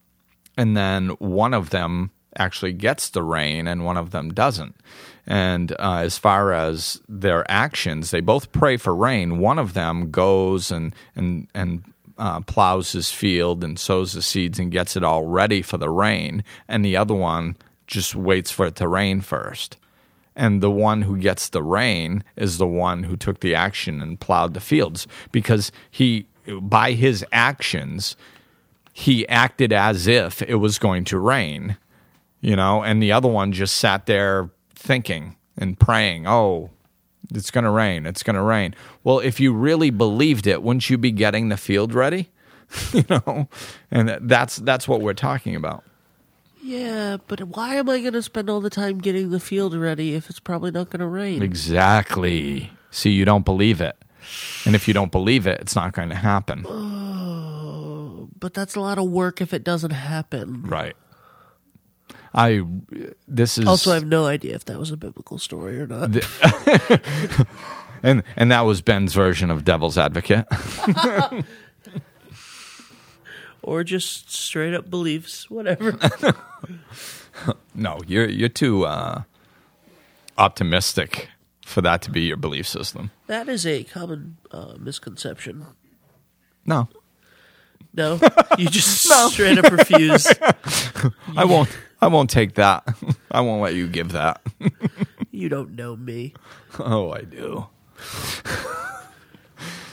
And 0.56 0.76
then 0.76 1.08
one 1.18 1.52
of 1.54 1.70
them 1.70 2.12
actually 2.36 2.72
gets 2.72 3.08
the 3.10 3.22
rain 3.22 3.66
and 3.66 3.84
one 3.84 3.96
of 3.96 4.10
them 4.10 4.32
doesn't. 4.32 4.76
And 5.26 5.72
uh, 5.72 6.00
as 6.02 6.18
far 6.18 6.52
as 6.52 7.00
their 7.08 7.50
actions, 7.50 8.10
they 8.10 8.20
both 8.20 8.52
pray 8.52 8.76
for 8.76 8.94
rain. 8.94 9.38
One 9.38 9.58
of 9.58 9.74
them 9.74 10.10
goes 10.10 10.70
and 10.70 10.94
and 11.16 11.48
and 11.54 11.82
uh, 12.18 12.40
plows 12.40 12.92
his 12.92 13.10
field 13.10 13.64
and 13.64 13.78
sows 13.78 14.12
the 14.12 14.22
seeds 14.22 14.58
and 14.58 14.70
gets 14.70 14.96
it 14.96 15.02
all 15.02 15.26
ready 15.26 15.62
for 15.62 15.78
the 15.78 15.90
rain, 15.90 16.44
and 16.68 16.84
the 16.84 16.96
other 16.96 17.14
one 17.14 17.56
just 17.86 18.14
waits 18.14 18.50
for 18.50 18.66
it 18.66 18.76
to 18.76 18.88
rain 18.88 19.20
first. 19.20 19.76
And 20.34 20.62
the 20.62 20.70
one 20.70 21.02
who 21.02 21.16
gets 21.16 21.48
the 21.48 21.62
rain 21.62 22.22
is 22.36 22.58
the 22.58 22.66
one 22.66 23.04
who 23.04 23.16
took 23.16 23.40
the 23.40 23.54
action 23.54 24.02
and 24.02 24.20
plowed 24.20 24.54
the 24.54 24.60
fields 24.60 25.06
because 25.32 25.72
he, 25.90 26.26
by 26.46 26.92
his 26.92 27.24
actions, 27.32 28.16
he 28.92 29.26
acted 29.28 29.72
as 29.72 30.06
if 30.06 30.42
it 30.42 30.56
was 30.56 30.78
going 30.78 31.04
to 31.04 31.18
rain, 31.18 31.78
you 32.40 32.56
know, 32.56 32.82
and 32.82 33.02
the 33.02 33.12
other 33.12 33.28
one 33.28 33.52
just 33.52 33.76
sat 33.76 34.06
there 34.06 34.50
thinking 34.74 35.36
and 35.56 35.78
praying, 35.78 36.26
oh, 36.26 36.70
it's 37.34 37.50
going 37.50 37.64
to 37.64 37.70
rain, 37.70 38.06
it's 38.06 38.22
going 38.22 38.36
to 38.36 38.42
rain. 38.42 38.74
Well, 39.04 39.18
if 39.18 39.40
you 39.40 39.52
really 39.52 39.90
believed 39.90 40.46
it, 40.46 40.62
wouldn't 40.62 40.88
you 40.88 40.98
be 40.98 41.10
getting 41.10 41.48
the 41.48 41.56
field 41.56 41.94
ready? 41.94 42.30
you 42.92 43.04
know, 43.08 43.48
and 43.90 44.18
that's 44.22 44.56
that's 44.56 44.88
what 44.88 45.00
we're 45.00 45.14
talking 45.14 45.54
about. 45.54 45.84
Yeah, 46.62 47.18
but 47.28 47.40
why 47.40 47.76
am 47.76 47.88
I 47.88 48.00
going 48.00 48.14
to 48.14 48.22
spend 48.22 48.50
all 48.50 48.60
the 48.60 48.70
time 48.70 48.98
getting 48.98 49.30
the 49.30 49.38
field 49.38 49.72
ready 49.74 50.14
if 50.14 50.28
it's 50.28 50.40
probably 50.40 50.72
not 50.72 50.90
going 50.90 50.98
to 50.98 51.06
rain? 51.06 51.40
Exactly. 51.40 52.72
See, 52.90 53.10
you 53.10 53.24
don't 53.24 53.44
believe 53.44 53.80
it. 53.80 53.96
And 54.64 54.74
if 54.74 54.88
you 54.88 54.94
don't 54.94 55.12
believe 55.12 55.46
it, 55.46 55.60
it's 55.60 55.76
not 55.76 55.92
going 55.92 56.08
to 56.08 56.16
happen. 56.16 56.64
Oh, 56.68 58.28
but 58.40 58.52
that's 58.52 58.74
a 58.74 58.80
lot 58.80 58.98
of 58.98 59.08
work 59.08 59.40
if 59.40 59.54
it 59.54 59.62
doesn't 59.62 59.92
happen. 59.92 60.62
Right. 60.62 60.96
I 62.36 62.62
this 63.26 63.56
is 63.56 63.66
Also, 63.66 63.92
I 63.92 63.94
have 63.94 64.06
no 64.06 64.26
idea 64.26 64.54
if 64.54 64.66
that 64.66 64.78
was 64.78 64.90
a 64.90 64.96
biblical 64.96 65.38
story 65.38 65.80
or 65.80 65.86
not. 65.86 66.10
and 68.02 68.22
and 68.36 68.52
that 68.52 68.60
was 68.60 68.82
Ben's 68.82 69.14
version 69.14 69.50
of 69.50 69.64
devil's 69.64 69.96
advocate. 69.96 70.44
or 73.62 73.82
just 73.82 74.30
straight 74.30 74.74
up 74.74 74.90
beliefs, 74.90 75.48
whatever. 75.48 75.98
no, 77.74 78.00
you're 78.06 78.28
you're 78.28 78.50
too 78.50 78.84
uh, 78.84 79.22
optimistic 80.36 81.30
for 81.64 81.80
that 81.80 82.02
to 82.02 82.10
be 82.10 82.20
your 82.20 82.36
belief 82.36 82.68
system. 82.68 83.10
that 83.28 83.48
is 83.48 83.66
a 83.66 83.82
common 83.84 84.36
uh, 84.52 84.74
misconception. 84.78 85.64
No, 86.66 86.88
No, 87.94 88.20
you 88.58 88.68
just 88.68 89.08
straight 89.32 89.58
up 89.58 89.70
refuse. 89.70 90.26
I 91.36 91.44
won't. 91.44 91.68
I 92.00 92.08
won't 92.08 92.28
take 92.30 92.54
that. 92.54 92.86
I 93.30 93.40
won't 93.40 93.62
let 93.62 93.74
you 93.74 93.88
give 93.88 94.12
that. 94.12 94.42
You 95.30 95.48
don't 95.48 95.74
know 95.74 95.96
me. 95.96 96.34
Oh, 96.78 97.12
I 97.12 97.22
do. 97.22 97.66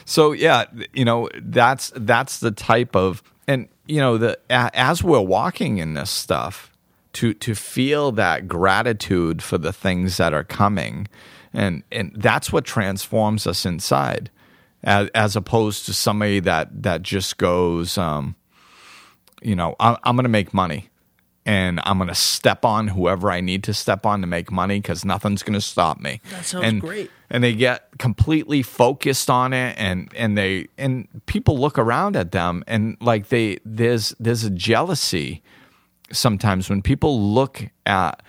so 0.05 0.33
yeah, 0.33 0.65
you 0.93 1.05
know 1.05 1.29
that's 1.41 1.91
that's 1.95 2.39
the 2.39 2.51
type 2.51 2.95
of 2.95 3.23
and 3.47 3.67
you 3.87 3.99
know 3.99 4.17
the 4.17 4.37
as 4.49 5.03
we're 5.03 5.21
walking 5.21 5.77
in 5.77 5.93
this 5.93 6.11
stuff 6.11 6.71
to 7.13 7.33
to 7.35 7.55
feel 7.55 8.11
that 8.13 8.47
gratitude 8.47 9.41
for 9.41 9.57
the 9.57 9.71
things 9.71 10.17
that 10.17 10.33
are 10.33 10.43
coming 10.43 11.07
and 11.53 11.83
and 11.91 12.11
that's 12.15 12.51
what 12.51 12.65
transforms 12.65 13.45
us 13.47 13.65
inside 13.65 14.29
as, 14.83 15.09
as 15.15 15.35
opposed 15.35 15.85
to 15.85 15.93
somebody 15.93 16.39
that 16.39 16.83
that 16.83 17.01
just 17.01 17.37
goes 17.37 17.97
um 17.97 18.35
you 19.41 19.55
know 19.55 19.75
I'm, 19.79 19.97
I'm 20.03 20.15
going 20.15 20.23
to 20.23 20.29
make 20.29 20.53
money 20.53 20.89
and 21.45 21.81
I'm 21.83 21.97
going 21.97 22.07
to 22.07 22.15
step 22.15 22.63
on 22.63 22.87
whoever 22.87 23.29
I 23.29 23.41
need 23.41 23.63
to 23.65 23.73
step 23.73 24.05
on 24.05 24.21
to 24.21 24.27
make 24.27 24.51
money 24.51 24.79
because 24.79 25.03
nothing's 25.03 25.43
going 25.43 25.55
to 25.55 25.61
stop 25.61 25.99
me. 25.99 26.21
That 26.29 26.45
sounds 26.45 26.65
and, 26.65 26.81
great. 26.81 27.11
And 27.29 27.43
they 27.43 27.53
get 27.53 27.89
completely 27.97 28.61
focused 28.61 29.29
on 29.29 29.53
it, 29.53 29.75
and 29.77 30.11
and 30.15 30.37
they 30.37 30.67
and 30.77 31.07
people 31.25 31.59
look 31.59 31.77
around 31.77 32.15
at 32.15 32.31
them 32.31 32.63
and 32.67 32.95
like 33.01 33.29
they 33.29 33.59
there's 33.65 34.15
there's 34.19 34.43
a 34.43 34.49
jealousy 34.49 35.41
sometimes 36.11 36.69
when 36.69 36.81
people 36.81 37.19
look 37.19 37.69
at 37.85 38.21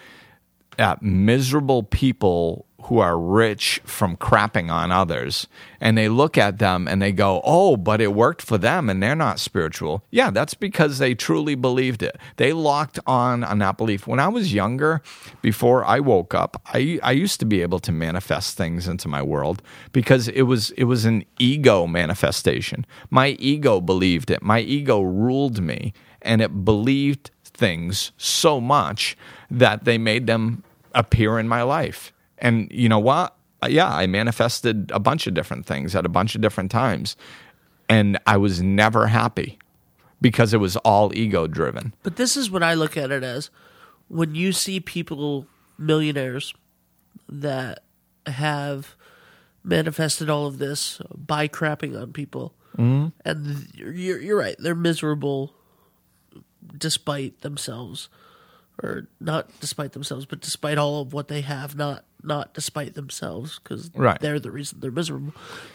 at 0.79 1.03
miserable 1.03 1.83
people 1.83 2.67
who 2.85 2.99
are 2.99 3.19
rich 3.19 3.81
from 3.85 4.17
crapping 4.17 4.71
on 4.71 4.93
others 4.93 5.47
and 5.81 5.97
they 5.97 6.09
look 6.09 6.37
at 6.37 6.59
them 6.59 6.87
and 6.87 7.01
they 7.01 7.13
go 7.13 7.41
oh 7.45 7.77
but 7.77 8.01
it 8.01 8.13
worked 8.15 8.43
for 8.43 8.59
them 8.59 8.91
and 8.91 9.03
they're 9.03 9.15
not 9.15 9.39
spiritual. 9.39 10.05
Yeah 10.11 10.31
that's 10.31 10.55
because 10.55 10.99
they 10.99 11.15
truly 11.15 11.55
believed 11.55 12.03
it. 12.03 12.17
They 12.37 12.53
locked 12.53 12.99
on 13.07 13.45
on 13.45 13.59
that 13.59 13.77
belief. 13.77 14.07
When 14.07 14.21
i 14.21 14.29
was 14.29 14.53
younger 14.53 15.03
before 15.43 15.85
i 15.85 16.01
woke 16.01 16.35
up 16.35 16.61
i 16.67 16.99
i 17.03 17.13
used 17.13 17.41
to 17.41 17.47
be 17.47 17.63
able 17.63 17.79
to 17.81 17.93
manifest 17.93 18.57
things 18.57 18.87
into 18.87 19.09
my 19.09 19.23
world 19.23 19.63
because 19.93 20.29
it 20.29 20.43
was 20.43 20.71
it 20.73 20.85
was 20.85 21.05
an 21.05 21.25
ego 21.39 21.87
manifestation. 21.87 22.87
My 23.11 23.29
ego 23.39 23.81
believed 23.81 24.31
it. 24.31 24.43
My 24.43 24.61
ego 24.61 25.01
ruled 25.01 25.63
me 25.63 25.93
and 26.23 26.41
it 26.41 26.65
believed 26.65 27.31
things 27.45 28.13
so 28.17 28.61
much 28.61 29.17
that 29.51 29.85
they 29.85 29.99
made 29.99 30.27
them 30.27 30.65
appear 30.95 31.39
in 31.39 31.49
my 31.49 31.63
life. 31.63 32.13
And 32.39 32.69
you 32.71 32.89
know 32.89 32.99
what? 32.99 33.37
Yeah, 33.69 33.93
I 33.93 34.07
manifested 34.07 34.91
a 34.93 35.01
bunch 35.01 35.27
of 35.27 35.35
different 35.35 35.67
things 35.67 35.95
at 35.95 36.05
a 36.05 36.09
bunch 36.09 36.35
of 36.35 36.41
different 36.41 36.71
times. 36.71 37.17
And 37.89 38.19
I 38.27 38.37
was 38.37 38.61
never 38.63 39.07
happy 39.07 39.59
because 40.21 40.53
it 40.55 40.59
was 40.59 40.77
all 40.79 41.15
ego 41.15 41.47
driven. 41.47 41.95
But 42.03 42.17
this 42.17 42.37
is 42.37 42.51
what 42.51 42.63
I 42.63 42.75
look 42.75 42.97
at 42.97 43.11
it 43.11 43.23
as 43.23 43.51
when 44.09 44.35
you 44.35 44.53
see 44.53 44.81
people, 44.81 45.47
millionaires, 45.79 46.55
that 47.29 47.81
have 48.27 48.97
manifested 49.63 50.29
all 50.29 50.47
of 50.47 50.59
this 50.59 51.01
by 51.15 51.49
crapping 51.49 52.01
on 52.01 52.13
people. 52.13 52.55
Mm-hmm. 52.77 53.09
And 53.25 53.69
you're, 53.75 54.21
you're 54.21 54.39
right, 54.39 54.57
they're 54.59 54.75
miserable 54.75 55.55
despite 56.77 57.41
themselves. 57.41 58.09
Or 58.83 59.07
not 59.21 59.49
despite 59.61 59.93
themselves, 59.93 60.27
but 60.27 60.41
despite 60.41 60.79
all 60.79 61.03
of 61.03 61.13
what 61.13 61.29
they 61.29 61.43
have, 61.43 61.77
not 61.77 62.05
not 62.25 62.55
despite 62.55 62.95
themselves, 62.95 63.59
because 63.63 63.91
Right. 63.95 64.19
they're 64.21 64.41
the 64.41 64.51
reason 64.51 64.81
they're 64.81 64.91
miserable. 64.91 65.35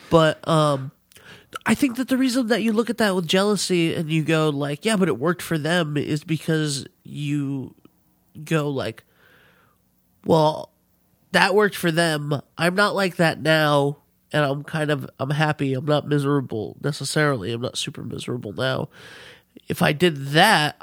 But 0.10 0.46
um, 0.48 0.92
I 1.66 1.76
think 1.76 1.98
that 1.98 2.08
the 2.08 2.18
reason 2.18 2.48
that 2.48 2.64
you 2.64 2.74
look 2.74 2.90
at 2.90 2.98
that 2.98 3.16
with 3.16 3.28
jealousy 3.28 3.94
and 3.96 4.10
you 4.12 4.24
go 4.24 4.50
like, 4.50 4.86
yeah, 4.86 4.96
but 4.98 5.08
it 5.08 5.18
worked 5.20 5.42
for 5.42 5.58
them 5.58 5.98
is 5.98 6.24
because 6.24 6.86
you 7.04 7.76
go 8.44 8.70
like, 8.70 9.04
well, 10.26 10.72
that 11.32 11.54
worked 11.56 11.76
for 11.76 11.92
them. 11.92 12.42
I'm 12.58 12.76
not 12.76 12.96
like 12.96 13.16
that 13.18 13.42
now, 13.42 13.98
and 14.32 14.44
I'm 14.44 14.64
kind 14.64 14.90
of 14.92 15.10
I'm 15.20 15.30
happy. 15.32 15.74
I'm 15.74 15.86
not 15.86 16.08
miserable 16.08 16.78
necessarily. 16.84 17.52
I'm 17.52 17.62
not 17.62 17.78
super 17.78 18.04
miserable 18.04 18.54
now. 18.54 18.90
If 19.68 19.82
I 19.82 19.92
did 19.94 20.28
that, 20.30 20.82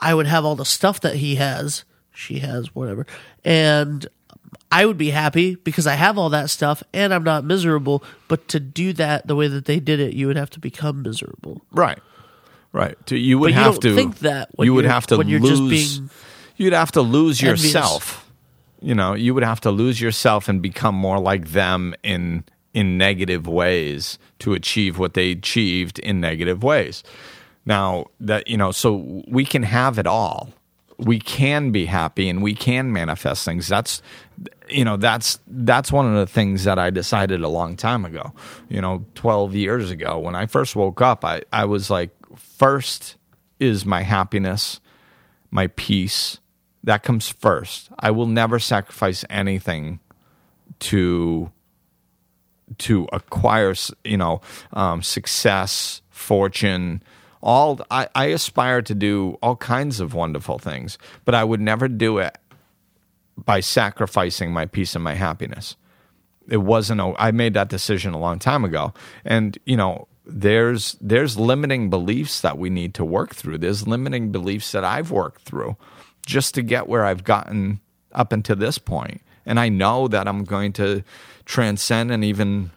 I 0.00 0.14
would 0.14 0.26
have 0.26 0.44
all 0.44 0.56
the 0.56 0.64
stuff 0.64 1.00
that 1.00 1.16
he 1.16 1.34
has, 1.36 1.84
she 2.14 2.38
has, 2.38 2.74
whatever, 2.74 3.06
and 3.44 4.06
I 4.70 4.86
would 4.86 4.98
be 4.98 5.10
happy 5.10 5.56
because 5.56 5.86
I 5.86 5.94
have 5.94 6.18
all 6.18 6.30
that 6.30 6.50
stuff 6.50 6.82
and 6.92 7.12
I'm 7.12 7.24
not 7.24 7.44
miserable. 7.44 8.02
But 8.28 8.48
to 8.48 8.60
do 8.60 8.92
that 8.94 9.26
the 9.26 9.34
way 9.34 9.48
that 9.48 9.64
they 9.64 9.80
did 9.80 10.00
it, 10.00 10.14
you 10.14 10.26
would 10.26 10.36
have 10.36 10.50
to 10.50 10.60
become 10.60 11.02
miserable. 11.02 11.62
Right. 11.70 11.98
Right. 12.72 12.96
You 13.10 13.38
would 13.38 13.46
But 13.46 13.58
you 13.58 13.62
have 13.64 13.72
don't 13.74 13.82
to 13.82 13.94
think 13.94 14.18
that 14.18 14.50
when 14.54 14.66
you 14.66 14.74
would 14.74 14.84
have 14.84 15.06
to 15.08 15.16
when 15.16 15.28
you're 15.28 15.40
lose 15.40 15.58
just 15.58 15.98
being 15.98 16.10
you'd 16.56 16.72
have 16.72 16.92
to 16.92 17.00
lose 17.02 17.42
envious. 17.42 17.64
yourself. 17.64 18.30
You 18.80 18.94
know, 18.94 19.14
you 19.14 19.34
would 19.34 19.42
have 19.42 19.60
to 19.62 19.70
lose 19.70 20.00
yourself 20.00 20.48
and 20.48 20.62
become 20.62 20.94
more 20.94 21.18
like 21.18 21.48
them 21.48 21.94
in 22.02 22.44
in 22.74 22.98
negative 22.98 23.46
ways 23.46 24.18
to 24.40 24.52
achieve 24.52 24.98
what 24.98 25.14
they 25.14 25.32
achieved 25.32 25.98
in 25.98 26.20
negative 26.20 26.62
ways. 26.62 27.02
Now 27.64 28.06
that 28.20 28.46
you 28.48 28.56
know, 28.56 28.70
so 28.70 29.24
we 29.26 29.44
can 29.44 29.62
have 29.62 29.98
it 29.98 30.06
all. 30.06 30.50
We 30.98 31.20
can 31.20 31.70
be 31.70 31.86
happy 31.86 32.28
and 32.28 32.42
we 32.42 32.54
can 32.54 32.92
manifest 32.92 33.44
things. 33.44 33.68
That's 33.68 34.02
you 34.68 34.84
know, 34.84 34.96
that's 34.96 35.38
that's 35.46 35.92
one 35.92 36.06
of 36.06 36.14
the 36.14 36.26
things 36.26 36.64
that 36.64 36.78
I 36.78 36.90
decided 36.90 37.42
a 37.42 37.48
long 37.48 37.76
time 37.76 38.04
ago. 38.04 38.32
You 38.68 38.80
know, 38.80 39.04
12 39.14 39.54
years 39.54 39.90
ago 39.90 40.18
when 40.18 40.34
I 40.34 40.46
first 40.46 40.76
woke 40.76 41.00
up, 41.00 41.24
I 41.24 41.42
I 41.52 41.64
was 41.64 41.90
like 41.90 42.10
first 42.36 43.16
is 43.60 43.84
my 43.84 44.02
happiness, 44.02 44.80
my 45.50 45.68
peace. 45.68 46.38
That 46.84 47.02
comes 47.02 47.28
first. 47.28 47.90
I 47.98 48.10
will 48.10 48.26
never 48.26 48.58
sacrifice 48.58 49.24
anything 49.28 50.00
to 50.80 51.50
to 52.76 53.08
acquire, 53.12 53.74
you 54.04 54.16
know, 54.16 54.40
um, 54.72 55.02
success, 55.02 56.02
fortune. 56.10 57.02
All 57.42 57.80
I, 57.90 58.08
I 58.14 58.26
aspire 58.26 58.82
to 58.82 58.94
do 58.94 59.38
all 59.42 59.56
kinds 59.56 60.00
of 60.00 60.14
wonderful 60.14 60.58
things, 60.58 60.98
but 61.24 61.34
I 61.34 61.44
would 61.44 61.60
never 61.60 61.88
do 61.88 62.18
it 62.18 62.36
by 63.36 63.60
sacrificing 63.60 64.52
my 64.52 64.66
peace 64.66 64.94
and 64.94 65.04
my 65.04 65.14
happiness. 65.14 65.76
It 66.48 66.58
wasn't. 66.58 67.00
A, 67.00 67.14
I 67.18 67.30
made 67.30 67.54
that 67.54 67.68
decision 67.68 68.14
a 68.14 68.18
long 68.18 68.38
time 68.38 68.64
ago, 68.64 68.92
and 69.24 69.58
you 69.66 69.76
know, 69.76 70.08
there's 70.24 70.96
there's 71.00 71.36
limiting 71.36 71.90
beliefs 71.90 72.40
that 72.40 72.58
we 72.58 72.70
need 72.70 72.94
to 72.94 73.04
work 73.04 73.34
through. 73.34 73.58
There's 73.58 73.86
limiting 73.86 74.32
beliefs 74.32 74.72
that 74.72 74.84
I've 74.84 75.10
worked 75.10 75.42
through 75.42 75.76
just 76.26 76.54
to 76.54 76.62
get 76.62 76.88
where 76.88 77.04
I've 77.04 77.24
gotten 77.24 77.80
up 78.12 78.32
until 78.32 78.56
this 78.56 78.78
point. 78.78 79.22
And 79.46 79.58
I 79.58 79.68
know 79.68 80.08
that 80.08 80.28
I'm 80.28 80.44
going 80.44 80.72
to 80.74 81.02
transcend 81.44 82.10
and 82.10 82.24
even 82.24 82.70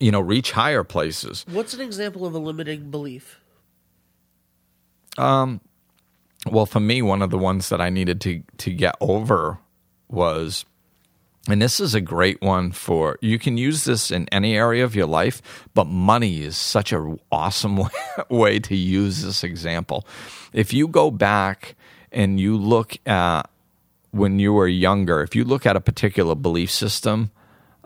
you 0.00 0.10
know 0.10 0.20
reach 0.20 0.52
higher 0.52 0.84
places. 0.84 1.44
What's 1.48 1.74
an 1.74 1.80
example 1.80 2.24
of 2.24 2.34
a 2.34 2.38
limiting 2.38 2.90
belief? 2.90 3.40
Um 5.18 5.60
well 6.50 6.66
for 6.66 6.80
me 6.80 7.02
one 7.02 7.22
of 7.22 7.30
the 7.30 7.38
ones 7.38 7.68
that 7.70 7.80
I 7.80 7.90
needed 7.90 8.20
to 8.22 8.42
to 8.58 8.72
get 8.72 8.94
over 9.00 9.58
was 10.08 10.64
and 11.48 11.62
this 11.62 11.78
is 11.78 11.94
a 11.94 12.00
great 12.00 12.40
one 12.42 12.72
for 12.72 13.18
you 13.20 13.38
can 13.38 13.56
use 13.56 13.84
this 13.84 14.10
in 14.10 14.28
any 14.30 14.56
area 14.56 14.84
of 14.84 14.96
your 14.96 15.06
life, 15.06 15.68
but 15.74 15.86
money 15.86 16.42
is 16.42 16.56
such 16.56 16.92
an 16.92 17.20
awesome 17.30 17.76
way, 17.76 17.88
way 18.28 18.58
to 18.60 18.74
use 18.74 19.22
this 19.22 19.44
example. 19.44 20.06
If 20.52 20.72
you 20.72 20.88
go 20.88 21.10
back 21.10 21.76
and 22.10 22.40
you 22.40 22.56
look 22.56 22.96
at 23.06 23.42
when 24.10 24.38
you 24.38 24.52
were 24.52 24.68
younger, 24.68 25.22
if 25.22 25.36
you 25.36 25.44
look 25.44 25.66
at 25.66 25.76
a 25.76 25.80
particular 25.80 26.34
belief 26.34 26.70
system 26.70 27.30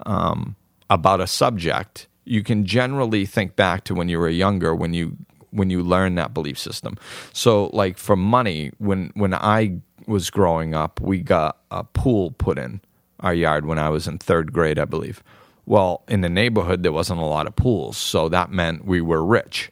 um, 0.07 0.57
about 0.89 1.21
a 1.21 1.27
subject, 1.27 2.07
you 2.25 2.43
can 2.43 2.65
generally 2.65 3.27
think 3.27 3.57
back 3.57 3.85
to 3.85 3.95
when 3.95 4.09
you 4.09 4.19
were 4.19 4.29
younger 4.29 4.75
when 4.75 4.95
you 4.95 5.17
when 5.51 5.71
you 5.71 5.83
learn 5.83 6.15
that 6.17 6.35
belief 6.35 6.59
system. 6.59 6.97
So, 7.33 7.67
like 7.73 7.99
for 7.99 8.17
money, 8.17 8.73
when 8.79 9.11
when 9.15 9.35
I 9.35 9.81
was 10.07 10.31
growing 10.31 10.75
up, 10.75 11.01
we 11.01 11.21
got 11.21 11.59
a 11.71 11.85
pool 11.85 12.33
put 12.33 12.59
in 12.59 12.81
our 13.21 13.35
yard 13.35 13.67
when 13.67 13.79
I 13.79 13.89
was 13.91 14.09
in 14.09 14.19
third 14.19 14.53
grade, 14.53 14.79
I 14.79 14.85
believe. 14.85 15.23
Well, 15.67 16.03
in 16.09 16.23
the 16.23 16.29
neighborhood, 16.29 16.83
there 16.83 16.93
wasn't 16.93 17.21
a 17.21 17.25
lot 17.25 17.47
of 17.47 17.55
pools, 17.55 17.97
so 17.97 18.29
that 18.29 18.51
meant 18.51 18.85
we 18.85 19.01
were 19.01 19.25
rich. 19.25 19.71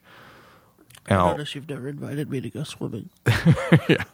Now, 1.10 1.32
notice 1.32 1.54
you've 1.54 1.68
never 1.68 1.88
invited 1.88 2.30
me 2.30 2.40
to 2.40 2.50
go 2.50 2.62
swimming. 2.62 3.08
yeah. 3.88 4.04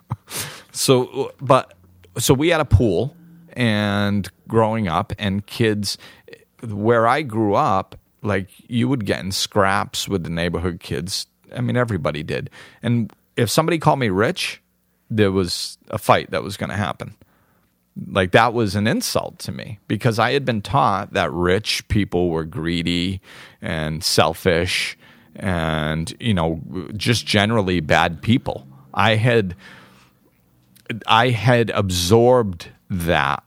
So, 0.72 1.32
but 1.40 1.74
so 2.16 2.32
we 2.32 2.48
had 2.48 2.60
a 2.60 2.64
pool, 2.64 3.16
and 3.52 4.28
growing 4.48 4.88
up, 4.88 5.12
and 5.18 5.44
kids, 5.44 5.98
where 6.62 7.06
I 7.06 7.22
grew 7.22 7.54
up, 7.54 7.98
like 8.22 8.48
you 8.68 8.88
would 8.88 9.04
get 9.04 9.20
in 9.20 9.32
scraps 9.32 10.08
with 10.08 10.24
the 10.24 10.30
neighborhood 10.30 10.80
kids. 10.80 11.26
I 11.52 11.60
mean, 11.60 11.76
everybody 11.76 12.22
did. 12.22 12.50
And 12.82 13.12
if 13.36 13.50
somebody 13.50 13.78
called 13.78 13.98
me 13.98 14.08
rich, 14.08 14.62
there 15.10 15.32
was 15.32 15.78
a 15.88 15.98
fight 15.98 16.30
that 16.30 16.42
was 16.42 16.56
going 16.56 16.70
to 16.70 16.76
happen 16.76 17.14
like 18.10 18.32
that 18.32 18.52
was 18.52 18.74
an 18.74 18.86
insult 18.86 19.38
to 19.38 19.52
me 19.52 19.78
because 19.86 20.18
I 20.18 20.32
had 20.32 20.44
been 20.44 20.62
taught 20.62 21.12
that 21.12 21.32
rich 21.32 21.86
people 21.88 22.30
were 22.30 22.44
greedy 22.44 23.20
and 23.62 24.02
selfish 24.02 24.98
and 25.36 26.14
you 26.20 26.34
know 26.34 26.60
just 26.96 27.26
generally 27.26 27.80
bad 27.80 28.22
people. 28.22 28.66
I 28.92 29.16
had 29.16 29.54
I 31.06 31.30
had 31.30 31.70
absorbed 31.70 32.70
that 32.90 33.42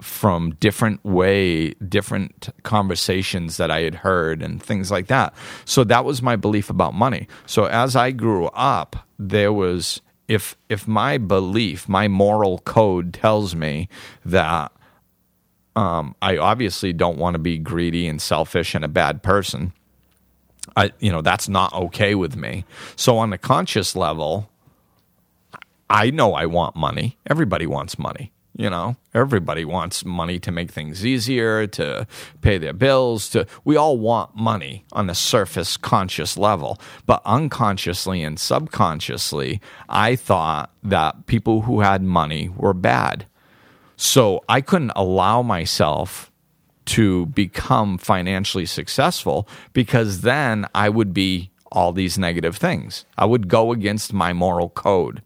from 0.00 0.52
different 0.60 1.04
way 1.04 1.70
different 1.74 2.48
conversations 2.62 3.56
that 3.56 3.70
I 3.70 3.80
had 3.80 3.96
heard 3.96 4.42
and 4.42 4.62
things 4.62 4.90
like 4.90 5.08
that. 5.08 5.34
So 5.64 5.84
that 5.84 6.04
was 6.04 6.22
my 6.22 6.36
belief 6.36 6.70
about 6.70 6.94
money. 6.94 7.28
So 7.46 7.66
as 7.66 7.96
I 7.96 8.10
grew 8.10 8.46
up 8.46 8.96
there 9.18 9.52
was 9.52 10.00
if 10.30 10.56
if 10.68 10.86
my 10.86 11.18
belief, 11.18 11.88
my 11.88 12.06
moral 12.06 12.58
code 12.58 13.12
tells 13.12 13.56
me 13.56 13.88
that 14.24 14.70
um, 15.74 16.14
I 16.22 16.36
obviously 16.36 16.92
don't 16.92 17.18
want 17.18 17.34
to 17.34 17.40
be 17.40 17.58
greedy 17.58 18.06
and 18.06 18.22
selfish 18.22 18.74
and 18.74 18.84
a 18.84 18.88
bad 18.88 19.24
person, 19.24 19.72
I 20.76 20.92
you 21.00 21.10
know 21.10 21.20
that's 21.20 21.48
not 21.48 21.72
okay 21.72 22.14
with 22.14 22.36
me. 22.36 22.64
So 22.94 23.18
on 23.18 23.30
the 23.30 23.38
conscious 23.38 23.96
level, 23.96 24.48
I 25.90 26.10
know 26.10 26.34
I 26.34 26.46
want 26.46 26.76
money. 26.76 27.18
Everybody 27.28 27.66
wants 27.66 27.98
money. 27.98 28.32
You 28.56 28.68
know, 28.68 28.96
everybody 29.14 29.64
wants 29.64 30.04
money 30.04 30.38
to 30.40 30.50
make 30.50 30.70
things 30.70 31.06
easier, 31.06 31.66
to 31.68 32.06
pay 32.42 32.58
their 32.58 32.72
bills, 32.72 33.28
to 33.30 33.46
we 33.64 33.76
all 33.76 33.96
want 33.96 34.34
money 34.34 34.84
on 34.92 35.06
the 35.06 35.14
surface 35.14 35.76
conscious 35.76 36.36
level. 36.36 36.78
But 37.06 37.22
unconsciously 37.24 38.22
and 38.22 38.38
subconsciously, 38.38 39.60
I 39.88 40.16
thought 40.16 40.70
that 40.82 41.26
people 41.26 41.62
who 41.62 41.80
had 41.80 42.02
money 42.02 42.48
were 42.48 42.74
bad. 42.74 43.26
So 43.96 44.42
I 44.48 44.60
couldn't 44.60 44.92
allow 44.96 45.42
myself 45.42 46.30
to 46.86 47.26
become 47.26 47.98
financially 47.98 48.66
successful 48.66 49.46
because 49.72 50.22
then 50.22 50.66
I 50.74 50.88
would 50.88 51.14
be 51.14 51.50
all 51.70 51.92
these 51.92 52.18
negative 52.18 52.56
things. 52.56 53.04
I 53.16 53.26
would 53.26 53.46
go 53.46 53.72
against 53.72 54.12
my 54.12 54.32
moral 54.32 54.70
code. 54.70 55.22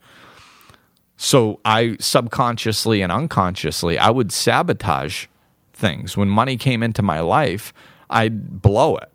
So 1.24 1.58
I 1.64 1.96
subconsciously 2.00 3.00
and 3.00 3.10
unconsciously, 3.10 3.98
I 3.98 4.10
would 4.10 4.30
sabotage 4.30 5.24
things. 5.72 6.18
When 6.18 6.28
money 6.28 6.58
came 6.58 6.82
into 6.82 7.00
my 7.00 7.20
life, 7.20 7.72
I'd 8.10 8.60
blow 8.60 8.96
it, 8.96 9.10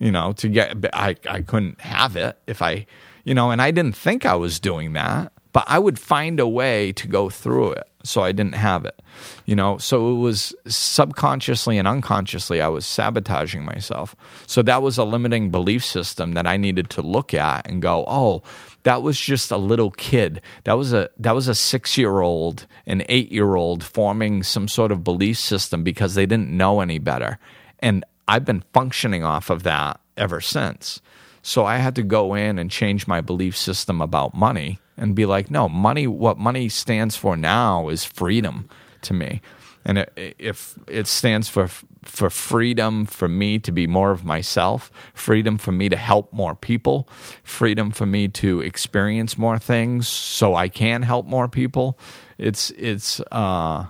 you 0.00 0.10
know, 0.10 0.32
to 0.32 0.48
get, 0.48 0.84
I, 0.92 1.14
I 1.30 1.42
couldn't 1.42 1.80
have 1.80 2.16
it 2.16 2.36
if 2.48 2.60
I, 2.60 2.86
you 3.22 3.34
know, 3.34 3.52
and 3.52 3.62
I 3.62 3.70
didn't 3.70 3.94
think 3.94 4.26
I 4.26 4.34
was 4.34 4.58
doing 4.58 4.94
that, 4.94 5.32
but 5.52 5.62
I 5.68 5.78
would 5.78 5.96
find 5.96 6.40
a 6.40 6.48
way 6.48 6.90
to 6.94 7.06
go 7.06 7.30
through 7.30 7.74
it 7.74 7.88
so 8.04 8.22
I 8.22 8.32
didn't 8.32 8.54
have 8.54 8.84
it, 8.84 9.00
you 9.46 9.56
know. 9.56 9.78
So 9.78 10.10
it 10.10 10.18
was 10.18 10.54
subconsciously 10.66 11.78
and 11.78 11.88
unconsciously, 11.88 12.60
I 12.60 12.68
was 12.68 12.86
sabotaging 12.86 13.64
myself. 13.64 14.14
So 14.46 14.62
that 14.62 14.82
was 14.82 14.98
a 14.98 15.04
limiting 15.04 15.50
belief 15.50 15.84
system 15.84 16.32
that 16.32 16.46
I 16.46 16.56
needed 16.56 16.90
to 16.90 17.02
look 17.02 17.34
at 17.34 17.68
and 17.68 17.82
go, 17.82 18.04
oh, 18.06 18.42
that 18.84 19.02
was 19.02 19.18
just 19.18 19.50
a 19.50 19.56
little 19.56 19.90
kid. 19.90 20.40
That 20.64 20.74
was 20.74 20.92
a 20.92 21.10
that 21.18 21.34
was 21.34 21.48
a 21.48 21.54
six 21.54 21.98
year 21.98 22.20
old, 22.20 22.66
an 22.86 23.02
eight 23.08 23.32
year 23.32 23.56
old 23.56 23.82
forming 23.82 24.42
some 24.42 24.68
sort 24.68 24.92
of 24.92 25.02
belief 25.02 25.38
system 25.38 25.82
because 25.82 26.14
they 26.14 26.26
didn't 26.26 26.50
know 26.50 26.80
any 26.80 26.98
better. 26.98 27.38
And 27.80 28.04
I've 28.28 28.44
been 28.44 28.62
functioning 28.72 29.24
off 29.24 29.50
of 29.50 29.62
that 29.64 30.00
ever 30.16 30.40
since. 30.40 31.00
So 31.46 31.66
I 31.66 31.76
had 31.76 31.94
to 31.96 32.02
go 32.02 32.34
in 32.34 32.58
and 32.58 32.70
change 32.70 33.06
my 33.06 33.20
belief 33.20 33.54
system 33.54 34.00
about 34.00 34.32
money 34.34 34.78
and 34.96 35.14
be 35.14 35.26
like, 35.26 35.50
no, 35.50 35.68
money. 35.68 36.06
What 36.06 36.38
money 36.38 36.70
stands 36.70 37.16
for 37.16 37.36
now 37.36 37.90
is 37.90 38.02
freedom 38.02 38.66
to 39.02 39.12
me, 39.12 39.42
and 39.84 40.06
if 40.16 40.78
it 40.88 41.06
stands 41.06 41.50
for 41.50 41.68
for 42.02 42.30
freedom 42.30 43.04
for 43.04 43.28
me 43.28 43.58
to 43.58 43.70
be 43.72 43.86
more 43.86 44.10
of 44.10 44.24
myself, 44.24 44.90
freedom 45.12 45.58
for 45.58 45.70
me 45.70 45.90
to 45.90 45.96
help 45.96 46.32
more 46.32 46.54
people, 46.54 47.06
freedom 47.42 47.90
for 47.90 48.06
me 48.06 48.26
to 48.28 48.60
experience 48.60 49.36
more 49.36 49.58
things 49.58 50.08
so 50.08 50.54
I 50.54 50.68
can 50.70 51.02
help 51.02 51.26
more 51.26 51.46
people. 51.48 51.98
It's 52.38 52.70
it's 52.70 53.20
uh 53.30 53.84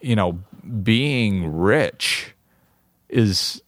you 0.00 0.14
know, 0.14 0.38
being 0.84 1.52
rich 1.52 2.32
is 3.08 3.60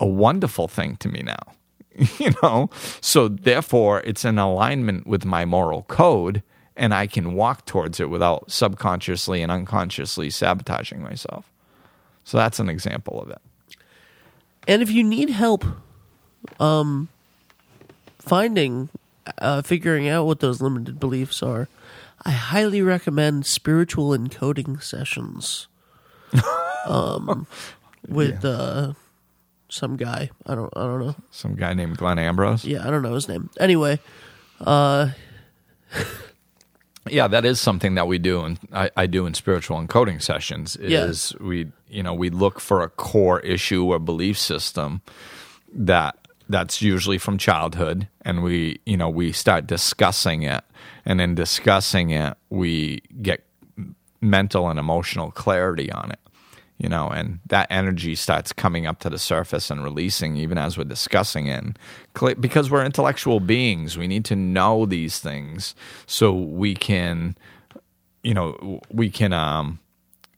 a 0.00 0.06
wonderful 0.06 0.66
thing 0.66 0.96
to 0.96 1.10
me 1.10 1.20
now. 1.22 1.57
you 2.18 2.32
know, 2.42 2.70
so 3.00 3.28
therefore 3.28 4.00
it's 4.00 4.24
in 4.24 4.38
alignment 4.38 5.06
with 5.06 5.24
my 5.24 5.44
moral 5.44 5.82
code 5.84 6.42
and 6.76 6.94
I 6.94 7.08
can 7.08 7.34
walk 7.34 7.66
towards 7.66 7.98
it 7.98 8.08
without 8.08 8.50
subconsciously 8.50 9.42
and 9.42 9.50
unconsciously 9.50 10.30
sabotaging 10.30 11.02
myself. 11.02 11.50
So 12.22 12.38
that's 12.38 12.60
an 12.60 12.68
example 12.68 13.20
of 13.20 13.30
it. 13.30 13.40
And 14.68 14.80
if 14.80 14.90
you 14.90 15.02
need 15.02 15.30
help 15.30 15.64
um, 16.60 17.08
finding, 18.18 18.90
uh, 19.38 19.62
figuring 19.62 20.08
out 20.08 20.26
what 20.26 20.40
those 20.40 20.60
limited 20.60 21.00
beliefs 21.00 21.42
are, 21.42 21.68
I 22.22 22.30
highly 22.30 22.82
recommend 22.82 23.46
spiritual 23.46 24.10
encoding 24.10 24.82
sessions 24.82 25.66
um, 26.86 27.46
with 28.06 28.44
yeah. 28.44 28.50
uh, 28.50 28.92
some 29.68 29.96
guy. 29.96 30.30
I 30.46 30.54
don't. 30.54 30.72
I 30.76 30.82
don't 30.82 31.00
know. 31.00 31.14
Some 31.30 31.54
guy 31.54 31.74
named 31.74 31.96
Glenn 31.96 32.18
Ambrose. 32.18 32.64
Yeah, 32.64 32.86
I 32.86 32.90
don't 32.90 33.02
know 33.02 33.14
his 33.14 33.28
name. 33.28 33.50
Anyway, 33.60 34.00
uh, 34.60 35.10
yeah, 37.08 37.28
that 37.28 37.44
is 37.44 37.60
something 37.60 37.94
that 37.94 38.06
we 38.06 38.18
do, 38.18 38.42
and 38.42 38.58
I, 38.72 38.90
I, 38.96 39.06
do 39.06 39.26
in 39.26 39.34
spiritual 39.34 39.78
encoding 39.78 40.22
sessions. 40.22 40.76
Is 40.76 41.34
yeah. 41.38 41.46
we 41.46 41.72
you 41.88 42.02
know 42.02 42.14
we 42.14 42.30
look 42.30 42.60
for 42.60 42.82
a 42.82 42.88
core 42.88 43.40
issue 43.40 43.84
or 43.84 43.98
belief 43.98 44.38
system 44.38 45.02
that 45.72 46.16
that's 46.48 46.80
usually 46.80 47.18
from 47.18 47.38
childhood, 47.38 48.08
and 48.22 48.42
we 48.42 48.80
you 48.86 48.96
know 48.96 49.08
we 49.08 49.32
start 49.32 49.66
discussing 49.66 50.42
it, 50.42 50.64
and 51.04 51.20
in 51.20 51.34
discussing 51.34 52.10
it, 52.10 52.36
we 52.50 53.02
get 53.22 53.44
mental 54.20 54.68
and 54.68 54.78
emotional 54.80 55.30
clarity 55.30 55.92
on 55.92 56.10
it 56.10 56.18
you 56.78 56.88
know, 56.88 57.08
and 57.08 57.40
that 57.46 57.66
energy 57.70 58.14
starts 58.14 58.52
coming 58.52 58.86
up 58.86 59.00
to 59.00 59.10
the 59.10 59.18
surface 59.18 59.70
and 59.70 59.82
releasing 59.82 60.36
even 60.36 60.58
as 60.58 60.78
we're 60.78 60.84
discussing 60.84 61.48
it. 61.48 61.76
Because 62.40 62.70
we're 62.70 62.84
intellectual 62.84 63.40
beings, 63.40 63.98
we 63.98 64.06
need 64.06 64.24
to 64.26 64.36
know 64.36 64.86
these 64.86 65.18
things 65.18 65.74
so 66.06 66.32
we 66.32 66.74
can, 66.74 67.36
you 68.22 68.32
know, 68.32 68.80
we 68.90 69.10
can 69.10 69.32
um, 69.32 69.80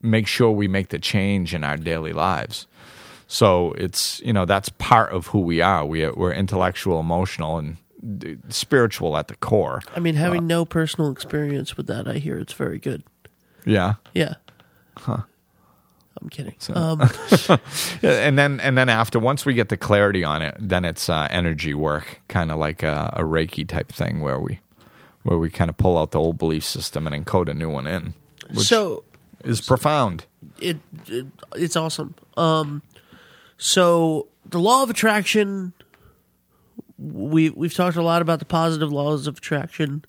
make 0.03 0.27
sure 0.27 0.51
we 0.51 0.67
make 0.67 0.89
the 0.89 0.99
change 0.99 1.55
in 1.55 1.63
our 1.63 1.77
daily 1.77 2.13
lives. 2.13 2.67
So 3.29 3.73
it's 3.75 4.21
you 4.25 4.33
know 4.33 4.45
that's 4.45 4.71
part 4.71 5.13
of 5.13 5.29
who 5.29 5.39
we 5.39 5.61
are. 5.61 5.87
We 5.87 6.09
we're 6.11 6.33
intellectual, 6.33 6.99
emotional, 6.99 7.59
and 7.59 7.77
spiritual 8.49 9.17
at 9.17 9.29
the 9.29 9.37
core. 9.37 9.83
I 9.95 10.01
mean, 10.01 10.17
having 10.17 10.47
no 10.47 10.65
personal 10.65 11.13
experience 11.13 11.77
with 11.77 11.87
that, 11.87 12.09
I 12.09 12.15
hear 12.15 12.39
it's 12.39 12.55
very 12.55 12.79
good. 12.79 13.05
Yeah. 13.65 13.95
Yeah. 14.15 14.35
I'm 16.23 16.29
kidding. 16.29 16.55
Um, 16.75 17.01
and 18.03 18.39
then 18.39 18.61
and 18.61 18.77
then 18.77 18.89
after 18.89 19.19
once 19.19 19.47
we 19.47 19.55
get 19.55 19.71
the 19.71 19.77
clarity 19.77 20.23
on 20.23 20.43
it, 20.43 20.55
then 20.59 20.85
it's 20.85 21.09
uh, 21.09 21.29
energy 21.31 21.73
work, 21.73 22.21
kind 22.29 22.51
of 22.51 22.59
like 22.59 22.83
a, 22.83 23.13
a 23.17 23.23
Reiki 23.23 23.67
type 23.67 23.91
thing, 23.91 24.21
where 24.21 24.39
we 24.39 24.61
where 25.23 25.39
we 25.39 25.51
kind 25.51 25.71
of 25.71 25.77
pull 25.77 25.97
out 25.97 26.11
the 26.11 26.19
old 26.19 26.39
belief 26.39 26.65
system 26.65 27.07
and 27.07 27.27
encode 27.27 27.49
a 27.49 27.55
new 27.55 27.71
one 27.71 27.87
in, 27.87 28.15
so 28.57 29.05
is 29.45 29.61
profound. 29.61 30.27
it, 30.61 30.79
it 31.07 31.27
it's 31.55 31.77
awesome. 31.77 32.15
Um, 32.37 32.83
so 33.57 34.29
the 34.45 34.61
law 34.61 34.83
of 34.83 34.91
attraction. 34.91 35.73
We 36.99 37.49
we've 37.49 37.73
talked 37.73 37.97
a 37.97 38.03
lot 38.03 38.21
about 38.21 38.41
the 38.41 38.45
positive 38.45 38.93
laws 38.93 39.27
of 39.27 39.39
attraction, 39.39 40.05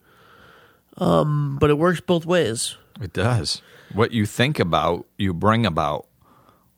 um, 0.98 1.58
but 1.58 1.70
it 1.70 1.78
works 1.78 2.02
both 2.02 2.26
ways. 2.26 2.76
It 3.00 3.14
does. 3.14 3.62
What 3.94 4.12
you 4.12 4.26
think 4.26 4.60
about, 4.60 5.06
you 5.18 5.34
bring 5.34 5.66
about. 5.66 6.08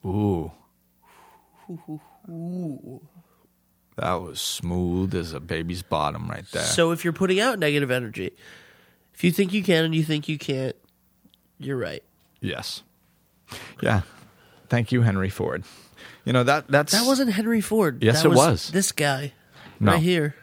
Ooh. 0.05 0.51
Ooh. 2.29 3.01
That 3.95 4.13
was 4.15 4.41
smooth 4.41 5.13
as 5.13 5.33
a 5.33 5.39
baby's 5.39 5.83
bottom 5.83 6.27
right 6.29 6.45
there. 6.51 6.63
So 6.63 6.91
if 6.91 7.03
you're 7.03 7.13
putting 7.13 7.39
out 7.39 7.59
negative 7.59 7.91
energy, 7.91 8.31
if 9.13 9.23
you 9.23 9.31
think 9.31 9.53
you 9.53 9.61
can 9.63 9.85
and 9.85 9.93
you 9.93 10.03
think 10.03 10.27
you 10.27 10.37
can't, 10.37 10.75
you're 11.59 11.77
right. 11.77 12.03
yes. 12.41 12.83
Yeah. 13.81 14.01
Thank 14.69 14.91
you, 14.91 15.03
Henry 15.03 15.29
Ford. 15.29 15.63
You 16.25 16.33
know 16.33 16.43
that 16.43 16.67
that's 16.67 16.91
That 16.93 17.05
wasn't 17.05 17.31
Henry 17.33 17.61
Ford. 17.61 18.01
Yes, 18.01 18.23
That 18.23 18.31
it 18.31 18.35
was. 18.35 18.71
This 18.71 18.91
guy 18.91 19.33
No. 19.79 19.91
right 19.91 20.01
here. 20.01 20.33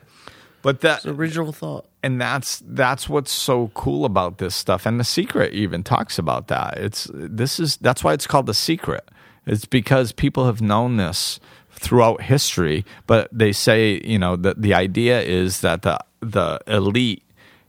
but 0.62 0.82
that 0.82 0.98
It's 0.98 1.06
original 1.06 1.50
thought. 1.52 1.86
And 2.02 2.20
that's 2.20 2.62
that's 2.66 3.08
what's 3.08 3.30
so 3.30 3.70
cool 3.74 4.04
about 4.04 4.38
this 4.38 4.54
stuff. 4.54 4.86
And 4.86 4.98
the 4.98 5.04
secret 5.04 5.52
even 5.52 5.82
talks 5.82 6.18
about 6.18 6.48
that. 6.48 6.78
It's 6.78 7.08
this 7.12 7.60
is 7.60 7.76
that's 7.78 8.02
why 8.02 8.12
it's 8.12 8.26
called 8.26 8.46
the 8.46 8.54
secret. 8.54 9.08
It's 9.46 9.64
because 9.64 10.12
people 10.12 10.46
have 10.46 10.60
known 10.60 10.96
this 10.96 11.40
throughout 11.72 12.20
history 12.20 12.84
but 13.06 13.26
they 13.32 13.52
say 13.52 14.02
you 14.04 14.18
know 14.18 14.36
that 14.36 14.60
the 14.60 14.74
idea 14.74 15.22
is 15.22 15.62
that 15.62 15.80
the 15.80 15.98
the 16.20 16.60
elite 16.66 17.22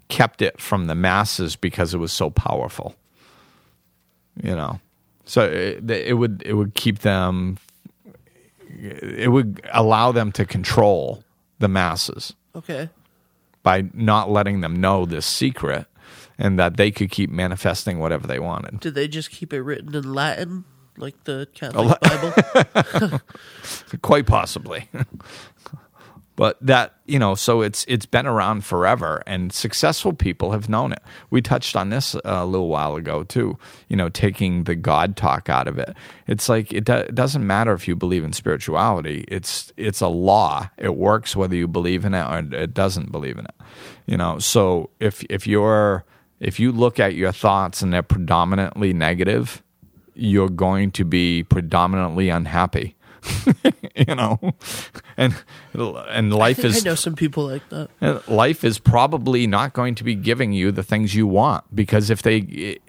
kept 0.10 0.42
it 0.42 0.60
from 0.60 0.88
the 0.88 0.96
masses 0.96 1.56
because 1.56 1.94
it 1.94 1.98
was 1.98 2.12
so 2.12 2.30
powerful 2.30 2.94
you 4.42 4.56
know? 4.56 4.80
So 5.26 5.44
it, 5.46 5.90
it 5.90 6.18
would 6.18 6.44
it 6.46 6.54
would 6.54 6.74
keep 6.76 7.00
them 7.00 7.58
it 8.70 9.32
would 9.32 9.62
allow 9.74 10.12
them 10.12 10.32
to 10.34 10.46
control 10.46 11.24
the 11.60 11.68
masses. 11.68 12.34
Okay. 12.56 12.90
By 13.64 13.90
not 13.94 14.30
letting 14.30 14.62
them 14.62 14.80
know 14.80 15.06
this 15.06 15.26
secret 15.26 15.86
and 16.38 16.58
that 16.58 16.78
they 16.78 16.92
could 16.92 17.12
keep 17.12 17.30
manifesting 17.30 18.00
whatever 18.00 18.28
they 18.28 18.40
wanted. 18.40 18.80
Did 18.80 18.96
they 18.96 19.08
just 19.08 19.30
keep 19.30 19.54
it 19.54 19.62
written 19.62 19.94
in 19.94 20.14
Latin, 20.14 20.66
like 20.98 21.24
the 21.26 21.48
Catholic 21.54 22.00
Bible? 22.02 23.22
Quite 24.02 24.26
possibly. 24.26 24.90
but 26.36 26.58
that, 26.62 26.96
you 27.06 27.20
know, 27.20 27.36
so 27.36 27.62
it's 27.62 27.86
it's 27.88 28.06
been 28.06 28.26
around 28.26 28.64
forever 28.64 29.22
and 29.28 29.52
successful 29.52 30.14
people 30.14 30.52
have 30.52 30.70
known 30.70 30.92
it. 30.92 31.02
We 31.30 31.42
touched 31.42 31.76
on 31.76 31.90
this 31.90 32.16
uh, 32.16 32.20
a 32.24 32.46
little 32.46 32.70
while 32.70 32.96
ago 32.96 33.24
too, 33.24 33.58
you 33.90 33.96
know, 33.96 34.10
taking 34.10 34.64
the 34.64 34.76
god 34.76 35.18
talk 35.18 35.50
out 35.50 35.68
of 35.68 35.78
it. 35.78 35.96
It's 36.28 36.48
like 36.48 36.72
it, 36.72 36.86
do, 36.86 36.94
it 36.94 37.16
doesn't 37.16 37.46
matter 37.46 37.74
if 37.74 37.88
you 37.88 37.96
believe 37.96 38.24
in 38.24 38.34
spirituality. 38.34 39.26
It's 39.28 39.74
it's 39.78 40.02
a 40.02 40.08
law. 40.08 40.70
It 40.78 40.96
works 40.96 41.36
whether 41.36 41.56
you 41.56 41.68
believe 41.68 42.06
in 42.06 42.14
it 42.14 42.24
or 42.24 42.40
it 42.56 42.74
doesn't 42.74 43.12
believe 43.12 43.38
in 43.38 43.46
it. 43.46 43.56
You 44.06 44.18
know, 44.18 44.40
so 44.40 44.90
if 45.00 45.24
if 45.30 45.46
you're 45.46 46.06
if 46.40 46.60
you 46.60 46.72
look 46.72 47.00
at 47.00 47.14
your 47.14 47.32
thoughts 47.32 47.82
and 47.82 47.94
they're 47.94 48.02
predominantly 48.02 48.94
negative, 48.94 49.62
you're 50.16 50.50
going 50.50 50.92
to 50.92 51.06
be 51.06 51.44
predominantly 51.44 52.30
unhappy. 52.30 52.96
you 53.96 54.16
know, 54.16 54.40
and 55.18 55.36
and 55.74 56.34
I 56.34 56.36
life 56.36 56.60
I 56.64 56.70
is 56.70 56.86
know 56.86 56.96
some 56.96 57.16
people 57.16 57.48
like 57.48 57.68
that. 57.70 57.90
uh, 58.02 58.20
life 58.28 58.64
is 58.64 58.80
probably 58.80 59.48
not 59.48 59.74
going 59.74 59.96
to 59.96 60.04
be 60.04 60.16
giving 60.16 60.54
you 60.54 60.72
the 60.72 60.84
things 60.84 61.14
you 61.14 61.28
want 61.28 61.64
because 61.76 62.10
if 62.10 62.22
they 62.22 62.80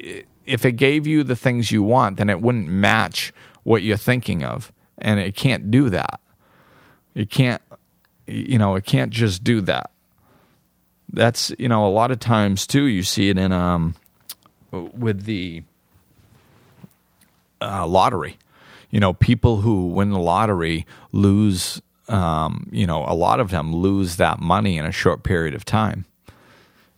if 0.47 0.64
it 0.64 0.73
gave 0.73 1.07
you 1.07 1.23
the 1.23 1.37
things 1.37 1.71
you 1.71 1.83
want 1.83 2.16
then 2.16 2.31
it 2.31 2.40
wouldn't 2.40 2.68
match 2.68 3.33
what 3.62 3.83
you're 3.83 3.97
thinking 3.97 4.42
of 4.42 4.73
and 4.99 5.21
it 5.21 5.35
can't 5.35 5.71
do 5.71 5.90
that. 5.90 6.21
It 7.14 7.31
can't 7.31 7.62
you 8.27 8.59
know 8.59 8.75
it 8.77 8.85
can't 8.85 9.11
just 9.11 9.45
do 9.45 9.61
that. 9.62 9.90
That's 11.12 11.53
you 11.59 11.68
know 11.68 11.87
a 11.87 11.90
lot 11.90 12.11
of 12.11 12.21
times 12.21 12.66
too 12.66 12.85
you 12.85 13.03
see 13.03 13.29
it 13.29 13.37
in 13.37 13.53
um 13.53 13.95
with 14.71 15.25
the 15.25 15.62
uh, 17.61 17.87
lottery 17.87 18.38
you 18.93 19.01
know 19.01 19.15
people 19.15 19.63
who 19.63 19.89
win 19.89 20.11
the 20.11 20.21
lottery 20.21 20.87
lose 21.11 21.83
um, 22.09 22.69
you 22.71 22.87
know 22.87 23.05
a 23.09 23.15
lot 23.15 23.41
of 23.41 23.51
them 23.51 23.75
lose 23.75 24.17
that 24.17 24.39
money 24.39 24.79
in 24.79 24.87
a 24.87 24.93
short 24.93 25.25
period 25.25 25.55
of 25.55 25.65
time. 25.65 26.05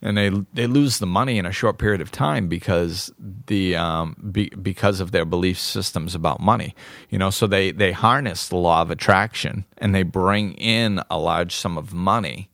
And 0.03 0.19
they 0.19 0.29
they 0.53 0.67
lose 0.67 0.99
the 0.99 1.07
money 1.07 1.39
in 1.39 1.47
a 1.47 1.53
short 1.53 1.79
period 1.79 2.03
of 2.03 2.11
time 2.13 2.47
because 2.47 3.11
the 3.47 3.75
um, 3.75 4.15
be, 4.31 4.51
because 4.51 5.01
of 5.01 5.13
their 5.13 5.25
belief 5.25 5.59
systems 5.59 6.15
about 6.15 6.41
money 6.41 6.75
you 7.09 7.17
know? 7.17 7.31
So 7.31 7.47
they 7.47 7.73
they 7.73 7.93
harness 7.93 8.49
the 8.49 8.57
law 8.57 8.83
of 8.83 8.91
attraction 8.91 9.65
and 9.79 9.95
they 9.95 10.03
bring 10.03 10.53
in 10.55 11.01
a 11.11 11.19
large 11.19 11.55
sum 11.55 11.79
of 11.79 11.95
money 11.95 12.51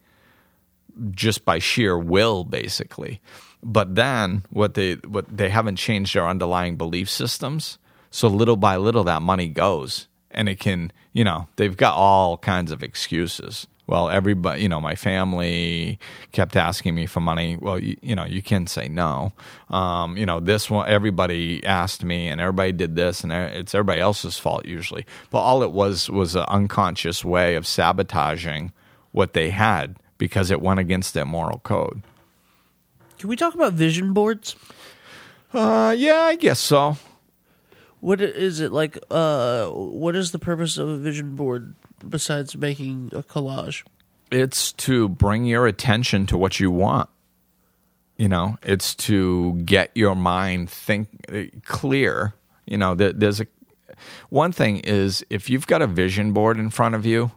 just 1.10 1.44
by 1.44 1.58
sheer 1.58 1.98
will 1.98 2.44
basically. 2.44 3.20
But 3.64 3.96
then 3.96 4.44
what 4.50 4.74
they 4.74 4.94
what 5.08 5.26
they 5.36 5.48
haven't 5.48 5.76
changed 5.76 6.14
their 6.14 6.28
underlying 6.28 6.76
belief 6.76 7.10
systems 7.10 7.78
so 8.10 8.28
little 8.28 8.56
by 8.56 8.76
little 8.76 9.04
that 9.04 9.22
money 9.22 9.48
goes 9.48 10.08
and 10.30 10.48
it 10.48 10.60
can 10.60 10.92
you 11.12 11.24
know 11.24 11.48
they've 11.56 11.76
got 11.76 11.94
all 11.94 12.38
kinds 12.38 12.70
of 12.72 12.82
excuses. 12.82 13.66
Well 13.86 14.08
everybody 14.08 14.62
you 14.62 14.68
know 14.68 14.80
my 14.80 14.94
family 14.94 15.98
kept 16.32 16.56
asking 16.56 16.94
me 16.94 17.06
for 17.06 17.20
money. 17.20 17.56
Well 17.56 17.78
you, 17.78 17.96
you 18.02 18.14
know 18.14 18.24
you 18.24 18.42
can 18.42 18.66
say 18.66 18.88
no. 18.88 19.32
Um, 19.68 20.16
you 20.16 20.26
know 20.26 20.38
this 20.40 20.70
one 20.70 20.88
everybody 20.88 21.64
asked 21.64 22.04
me 22.04 22.28
and 22.28 22.40
everybody 22.40 22.72
did 22.72 22.94
this 22.96 23.24
and 23.24 23.32
it's 23.32 23.74
everybody 23.74 24.00
else's 24.00 24.38
fault 24.38 24.64
usually. 24.66 25.06
But 25.30 25.38
all 25.38 25.62
it 25.62 25.72
was 25.72 26.08
was 26.08 26.36
an 26.36 26.44
unconscious 26.48 27.24
way 27.24 27.56
of 27.56 27.66
sabotaging 27.66 28.72
what 29.12 29.32
they 29.32 29.50
had 29.50 29.96
because 30.18 30.50
it 30.50 30.60
went 30.60 30.78
against 30.78 31.14
their 31.14 31.24
moral 31.24 31.58
code. 31.58 32.02
Can 33.18 33.28
we 33.28 33.36
talk 33.36 33.54
about 33.54 33.72
vision 33.72 34.12
boards? 34.12 34.54
uh, 35.52 35.92
yeah 35.98 36.20
i 36.20 36.36
guess 36.36 36.60
so 36.60 36.96
What 38.00 38.20
is 38.20 38.60
it 38.60 38.72
like? 38.72 38.98
Uh, 39.10 39.68
what 39.68 40.16
is 40.16 40.32
the 40.32 40.38
purpose 40.38 40.78
of 40.78 40.88
a 40.88 40.96
vision 40.96 41.36
board 41.36 41.74
besides 42.08 42.56
making 42.56 43.10
a 43.12 43.22
collage? 43.22 43.84
it's 44.30 44.72
to 44.72 45.08
bring 45.08 45.44
your 45.44 45.66
attention 45.66 46.26
to 46.26 46.38
what 46.38 46.60
you 46.60 46.70
want 46.70 47.08
you 48.16 48.28
know 48.28 48.56
it's 48.62 48.94
to 48.94 49.54
get 49.64 49.90
your 49.94 50.14
mind 50.14 50.70
think 50.70 51.08
uh, 51.32 51.42
clear 51.64 52.34
you 52.66 52.76
know 52.76 52.94
there, 52.94 53.12
there's 53.12 53.40
a 53.40 53.46
one 54.30 54.52
thing 54.52 54.78
is 54.78 55.24
if 55.28 55.50
you've 55.50 55.66
got 55.66 55.82
a 55.82 55.86
vision 55.86 56.32
board 56.32 56.58
in 56.58 56.70
front 56.70 56.94
of 56.94 57.04
you 57.04 57.30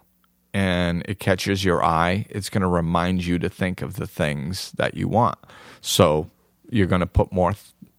and 0.54 1.04
it 1.08 1.20
catches 1.20 1.66
your 1.66 1.84
eye 1.84 2.26
it's 2.30 2.50
going 2.50 2.62
to 2.62 2.68
remind 2.68 3.26
you 3.26 3.40
to 3.40 3.50
think 3.50 3.82
of 3.82 3.96
the 3.96 4.08
things 4.08 4.72
that 4.74 4.94
you 4.94 5.08
want 5.08 5.38
so 5.82 6.30
you're 6.70 6.88
going 6.88 7.02
to 7.02 7.08
put 7.08 7.32
more 7.32 7.54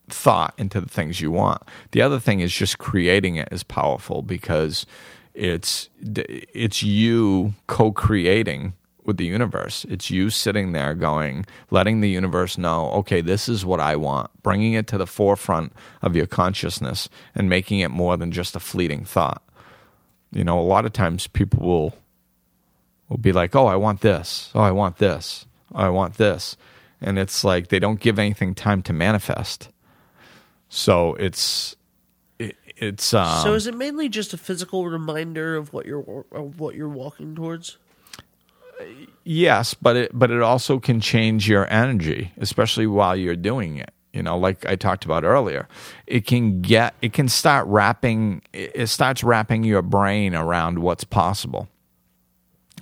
thought 0.08 0.54
into 0.58 0.80
the 0.80 0.88
things 0.88 1.20
you 1.20 1.30
want 1.30 1.62
the 1.92 2.02
other 2.02 2.20
thing 2.20 2.40
is 2.40 2.52
just 2.52 2.78
creating 2.78 3.36
it 3.36 3.48
is 3.50 3.62
powerful 3.62 4.22
because 4.22 4.86
it's 5.34 5.88
it's 6.00 6.82
you 6.82 7.54
co-creating 7.66 8.72
with 9.04 9.18
the 9.18 9.24
universe. 9.24 9.84
It's 9.88 10.10
you 10.10 10.30
sitting 10.30 10.72
there 10.72 10.94
going, 10.94 11.44
letting 11.70 12.00
the 12.00 12.08
universe 12.08 12.56
know, 12.56 12.90
okay, 12.92 13.20
this 13.20 13.48
is 13.48 13.64
what 13.64 13.80
I 13.80 13.96
want, 13.96 14.30
bringing 14.42 14.72
it 14.72 14.86
to 14.88 14.98
the 14.98 15.06
forefront 15.06 15.72
of 16.02 16.16
your 16.16 16.26
consciousness 16.26 17.08
and 17.34 17.48
making 17.48 17.80
it 17.80 17.90
more 17.90 18.16
than 18.16 18.32
just 18.32 18.56
a 18.56 18.60
fleeting 18.60 19.04
thought. 19.04 19.42
You 20.32 20.44
know, 20.44 20.58
a 20.58 20.62
lot 20.62 20.86
of 20.86 20.92
times 20.92 21.26
people 21.26 21.60
will 21.60 21.94
will 23.08 23.18
be 23.18 23.32
like, 23.32 23.54
"Oh, 23.54 23.66
I 23.66 23.76
want 23.76 24.00
this. 24.00 24.50
Oh, 24.54 24.60
I 24.60 24.70
want 24.70 24.96
this. 24.96 25.46
Oh, 25.74 25.78
I 25.78 25.88
want 25.90 26.14
this." 26.14 26.56
And 27.00 27.18
it's 27.18 27.44
like 27.44 27.68
they 27.68 27.78
don't 27.78 28.00
give 28.00 28.18
anything 28.18 28.54
time 28.54 28.82
to 28.82 28.92
manifest. 28.92 29.68
So 30.74 31.14
it's 31.14 31.76
it, 32.40 32.56
it's 32.76 33.14
um, 33.14 33.44
so 33.44 33.54
is 33.54 33.68
it 33.68 33.76
mainly 33.76 34.08
just 34.08 34.34
a 34.34 34.36
physical 34.36 34.88
reminder 34.88 35.54
of 35.54 35.72
what 35.72 35.86
you're 35.86 36.26
of 36.32 36.58
what 36.58 36.74
you're 36.74 36.88
walking 36.88 37.36
towards? 37.36 37.78
Yes, 39.22 39.72
but 39.72 39.94
it 39.94 40.10
but 40.12 40.32
it 40.32 40.42
also 40.42 40.80
can 40.80 41.00
change 41.00 41.48
your 41.48 41.72
energy, 41.72 42.32
especially 42.38 42.88
while 42.88 43.14
you're 43.14 43.36
doing 43.36 43.76
it. 43.76 43.92
you 44.12 44.22
know 44.22 44.36
like 44.36 44.66
i 44.66 44.76
talked 44.76 45.04
about 45.04 45.22
earlier 45.24 45.68
it 46.06 46.26
can 46.26 46.60
get 46.60 46.94
it 47.02 47.12
can 47.12 47.28
start 47.28 47.66
wrapping 47.68 48.42
it 48.52 48.88
starts 48.88 49.22
wrapping 49.24 49.64
your 49.64 49.82
brain 49.82 50.34
around 50.34 50.78
what's 50.78 51.04
possible 51.04 51.68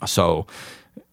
so 0.07 0.47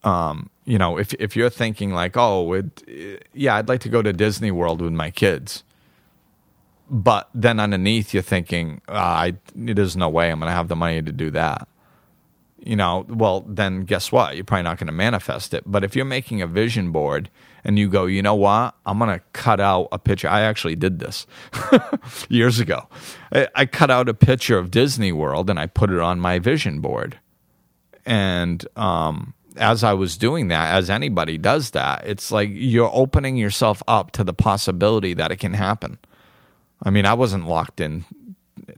um, 0.04 0.48
you 0.64 0.78
know 0.78 0.98
if 0.98 1.14
if 1.14 1.36
you're 1.36 1.50
thinking 1.50 1.92
like 1.92 2.16
oh 2.16 2.52
it, 2.52 3.26
yeah 3.32 3.56
i'd 3.56 3.68
like 3.68 3.80
to 3.80 3.88
go 3.88 4.02
to 4.02 4.12
disney 4.12 4.50
world 4.50 4.80
with 4.82 4.92
my 4.92 5.10
kids 5.10 5.62
but 6.90 7.30
then 7.34 7.60
underneath 7.60 8.12
you're 8.12 8.22
thinking 8.22 8.80
uh, 8.88 8.92
I, 8.92 9.34
there's 9.54 9.96
no 9.96 10.08
way 10.08 10.30
i'm 10.30 10.40
going 10.40 10.50
to 10.50 10.54
have 10.54 10.68
the 10.68 10.76
money 10.76 11.00
to 11.00 11.12
do 11.12 11.30
that 11.30 11.68
you 12.58 12.76
know 12.76 13.06
well 13.08 13.44
then 13.48 13.82
guess 13.82 14.12
what 14.12 14.34
you're 14.34 14.44
probably 14.44 14.64
not 14.64 14.78
going 14.78 14.88
to 14.88 14.92
manifest 14.92 15.54
it 15.54 15.64
but 15.66 15.84
if 15.84 15.96
you're 15.96 16.04
making 16.04 16.42
a 16.42 16.46
vision 16.46 16.92
board 16.92 17.30
and 17.64 17.78
you 17.78 17.88
go, 17.88 18.06
you 18.06 18.22
know 18.22 18.34
what? 18.34 18.74
I'm 18.86 18.98
going 18.98 19.18
to 19.18 19.24
cut 19.32 19.60
out 19.60 19.88
a 19.92 19.98
picture. 19.98 20.28
I 20.28 20.42
actually 20.42 20.76
did 20.76 20.98
this 20.98 21.26
years 22.28 22.60
ago. 22.60 22.88
I, 23.32 23.48
I, 23.54 23.66
cut 23.66 23.90
out 23.90 24.08
a 24.08 24.14
picture 24.14 24.58
of 24.58 24.70
Disney 24.70 25.12
World 25.12 25.50
and 25.50 25.58
I 25.58 25.66
put 25.66 25.90
it 25.90 25.98
on 25.98 26.20
my 26.20 26.38
vision 26.38 26.80
board. 26.80 27.18
And 28.06 28.66
um, 28.76 29.34
as 29.56 29.84
I 29.84 29.92
was 29.92 30.16
doing 30.16 30.48
that, 30.48 30.74
as 30.74 30.88
anybody 30.88 31.38
does 31.38 31.72
that, 31.72 32.06
it's 32.06 32.32
like 32.32 32.48
you're 32.52 32.90
opening 32.92 33.36
yourself 33.36 33.82
up 33.86 34.12
to 34.12 34.24
the 34.24 34.34
possibility 34.34 35.14
that 35.14 35.30
it 35.30 35.36
can 35.36 35.54
happen. 35.54 35.98
I 36.82 36.90
mean, 36.90 37.06
I 37.06 37.14
wasn't 37.14 37.46
locked 37.46 37.80
in 37.80 38.04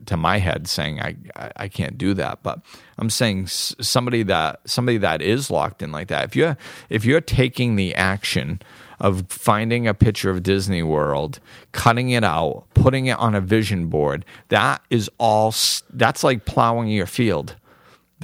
to 0.05 0.17
my 0.17 0.37
head 0.37 0.67
saying 0.67 0.99
I, 0.99 1.15
I, 1.35 1.51
I 1.57 1.67
can't 1.67 1.97
do 1.97 2.13
that, 2.15 2.43
but 2.43 2.61
I'm 2.97 3.09
saying 3.09 3.47
somebody 3.47 4.23
that 4.23 4.61
somebody 4.65 4.97
that 4.99 5.21
is 5.21 5.49
locked 5.51 5.81
in 5.81 5.91
like 5.91 6.07
that. 6.07 6.25
If 6.25 6.35
you 6.35 6.55
if 6.89 7.05
you're 7.05 7.21
taking 7.21 7.75
the 7.75 7.95
action 7.95 8.61
of 8.99 9.25
finding 9.29 9.87
a 9.87 9.93
picture 9.93 10.29
of 10.29 10.43
Disney 10.43 10.83
World, 10.83 11.39
cutting 11.71 12.09
it 12.09 12.23
out, 12.23 12.65
putting 12.73 13.07
it 13.07 13.17
on 13.17 13.35
a 13.35 13.41
vision 13.41 13.87
board, 13.87 14.25
that 14.49 14.81
is 14.89 15.09
all. 15.17 15.53
That's 15.91 16.23
like 16.23 16.45
plowing 16.45 16.89
your 16.89 17.07
field. 17.07 17.55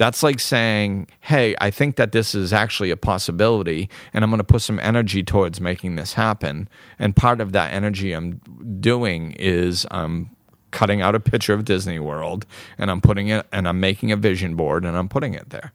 That's 0.00 0.22
like 0.22 0.40
saying, 0.40 1.08
hey, 1.20 1.54
I 1.60 1.70
think 1.70 1.96
that 1.96 2.12
this 2.12 2.34
is 2.34 2.54
actually 2.54 2.90
a 2.90 2.96
possibility, 2.96 3.90
and 4.14 4.24
I'm 4.24 4.30
going 4.30 4.38
to 4.38 4.44
put 4.44 4.62
some 4.62 4.80
energy 4.80 5.22
towards 5.22 5.60
making 5.60 5.96
this 5.96 6.14
happen. 6.14 6.70
And 6.98 7.14
part 7.14 7.38
of 7.38 7.52
that 7.52 7.74
energy 7.74 8.12
I'm 8.12 8.40
doing 8.80 9.32
is 9.32 9.86
I'm 9.90 10.34
cutting 10.70 11.02
out 11.02 11.14
a 11.14 11.20
picture 11.20 11.52
of 11.52 11.66
Disney 11.66 11.98
World 11.98 12.46
and 12.78 12.90
I'm 12.90 13.02
putting 13.02 13.28
it 13.28 13.46
and 13.52 13.68
I'm 13.68 13.78
making 13.78 14.10
a 14.10 14.16
vision 14.16 14.56
board 14.56 14.86
and 14.86 14.96
I'm 14.96 15.06
putting 15.10 15.34
it 15.34 15.50
there. 15.50 15.70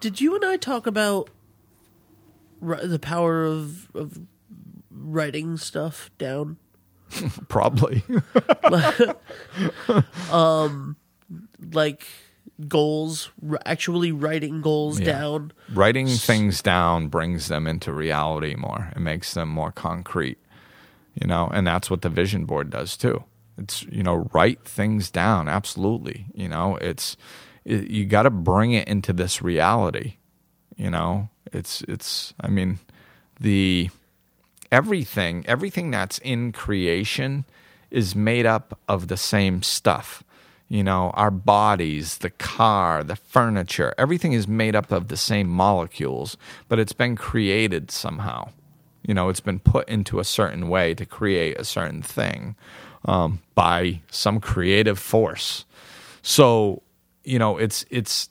Did 0.00 0.20
you 0.20 0.34
and 0.34 0.44
I 0.44 0.58
talk 0.58 0.86
about 0.86 1.30
the 2.60 2.98
power 2.98 3.42
of 3.42 3.88
of 3.94 4.20
writing 4.90 5.56
stuff 5.56 6.10
down? 6.18 6.58
Probably. 7.48 8.04
um 10.30 10.96
like 11.72 12.06
goals 12.68 13.30
actually 13.66 14.12
writing 14.12 14.60
goals 14.60 15.00
yeah. 15.00 15.06
down 15.06 15.52
writing 15.72 16.06
things 16.06 16.62
down 16.62 17.08
brings 17.08 17.48
them 17.48 17.66
into 17.66 17.92
reality 17.92 18.54
more 18.54 18.92
it 18.94 19.00
makes 19.00 19.34
them 19.34 19.48
more 19.48 19.72
concrete 19.72 20.38
you 21.20 21.26
know 21.26 21.48
and 21.52 21.66
that's 21.66 21.90
what 21.90 22.02
the 22.02 22.08
vision 22.08 22.44
board 22.44 22.70
does 22.70 22.96
too 22.96 23.24
it's 23.58 23.82
you 23.84 24.02
know 24.02 24.28
write 24.32 24.64
things 24.64 25.10
down. 25.10 25.48
Absolutely, 25.48 26.26
you 26.34 26.48
know 26.48 26.76
it's 26.76 27.16
it, 27.64 27.88
you 27.88 28.04
got 28.04 28.22
to 28.22 28.30
bring 28.30 28.72
it 28.72 28.88
into 28.88 29.12
this 29.12 29.42
reality. 29.42 30.16
You 30.76 30.90
know 30.90 31.28
it's 31.52 31.82
it's. 31.82 32.34
I 32.40 32.48
mean 32.48 32.78
the 33.40 33.90
everything 34.70 35.44
everything 35.46 35.90
that's 35.90 36.18
in 36.18 36.52
creation 36.52 37.44
is 37.90 38.16
made 38.16 38.46
up 38.46 38.78
of 38.88 39.08
the 39.08 39.16
same 39.16 39.62
stuff. 39.62 40.24
You 40.68 40.82
know, 40.82 41.10
our 41.14 41.30
bodies, 41.30 42.18
the 42.18 42.30
car, 42.30 43.04
the 43.04 43.16
furniture, 43.16 43.94
everything 43.98 44.32
is 44.32 44.48
made 44.48 44.74
up 44.74 44.90
of 44.90 45.08
the 45.08 45.18
same 45.18 45.48
molecules, 45.48 46.36
but 46.68 46.78
it's 46.78 46.94
been 46.94 47.14
created 47.14 47.90
somehow. 47.90 48.48
You 49.06 49.14
know, 49.14 49.28
it's 49.28 49.40
been 49.40 49.58
put 49.58 49.88
into 49.88 50.18
a 50.18 50.24
certain 50.24 50.68
way 50.68 50.94
to 50.94 51.04
create 51.04 51.58
a 51.58 51.64
certain 51.64 52.00
thing 52.02 52.56
um, 53.04 53.40
by 53.54 54.00
some 54.10 54.40
creative 54.40 54.98
force. 54.98 55.64
So, 56.22 56.82
you 57.24 57.38
know, 57.38 57.58
it's 57.58 57.84
it's 57.90 58.28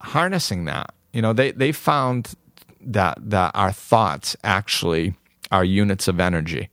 harnessing 0.00 0.66
that. 0.66 0.94
You 1.12 1.22
know, 1.22 1.32
they 1.32 1.52
they 1.52 1.72
found 1.72 2.34
that 2.80 3.18
that 3.20 3.52
our 3.54 3.72
thoughts 3.72 4.36
actually 4.44 5.14
are 5.50 5.64
units 5.64 6.08
of 6.08 6.20
energy. 6.20 6.68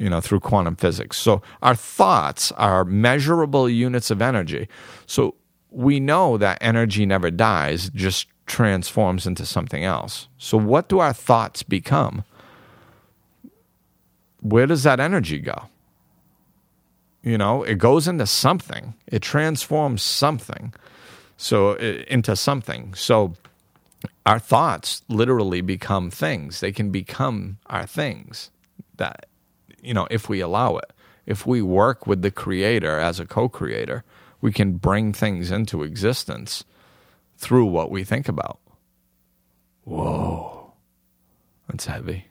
You 0.00 0.08
know, 0.08 0.22
through 0.22 0.40
quantum 0.40 0.76
physics. 0.76 1.18
So 1.18 1.42
our 1.60 1.74
thoughts 1.74 2.52
are 2.52 2.86
measurable 2.86 3.68
units 3.68 4.10
of 4.10 4.22
energy. 4.22 4.66
So 5.04 5.34
we 5.70 6.00
know 6.00 6.38
that 6.38 6.56
energy 6.62 7.04
never 7.04 7.30
dies, 7.30 7.90
just 7.90 8.26
transforms 8.46 9.26
into 9.26 9.44
something 9.44 9.84
else. 9.84 10.28
So 10.38 10.56
what 10.56 10.88
do 10.88 11.00
our 11.00 11.12
thoughts 11.12 11.62
become? 11.62 12.24
Where 14.40 14.66
does 14.66 14.84
that 14.84 15.00
energy 15.00 15.38
go? 15.38 15.68
You 17.22 17.36
know, 17.36 17.62
it 17.62 17.76
goes 17.76 18.08
into 18.08 18.24
something. 18.24 18.94
It 19.06 19.20
transforms 19.20 20.02
something. 20.02 20.72
So 21.36 21.74
into 21.76 22.34
something. 22.36 22.94
So 22.94 23.34
our 24.24 24.38
thoughts 24.38 25.02
literally 25.08 25.60
become 25.60 26.10
things. 26.10 26.60
They 26.60 26.72
can 26.72 26.90
become 26.90 27.58
our 27.66 27.86
things 27.86 28.50
that 28.96 29.26
you 29.82 29.94
know, 29.94 30.06
if 30.10 30.28
we 30.28 30.40
allow 30.40 30.76
it. 30.76 30.92
If 31.26 31.46
we 31.46 31.62
work 31.62 32.06
with 32.06 32.22
the 32.22 32.30
creator 32.30 32.98
as 32.98 33.20
a 33.20 33.26
co-creator, 33.26 34.04
we 34.40 34.52
can 34.52 34.78
bring 34.78 35.12
things 35.12 35.50
into 35.50 35.82
existence 35.82 36.64
through 37.36 37.66
what 37.66 37.90
we 37.90 38.04
think 38.04 38.28
about. 38.28 38.58
Whoa. 39.84 40.72
That's 41.68 41.86
heavy. 41.86 42.26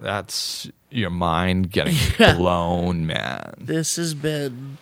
That's 0.00 0.70
your 0.90 1.10
mind 1.10 1.70
getting 1.70 1.96
blown, 2.36 3.06
man. 3.06 3.54
This 3.58 3.96
has 3.96 4.14
been 4.14 4.78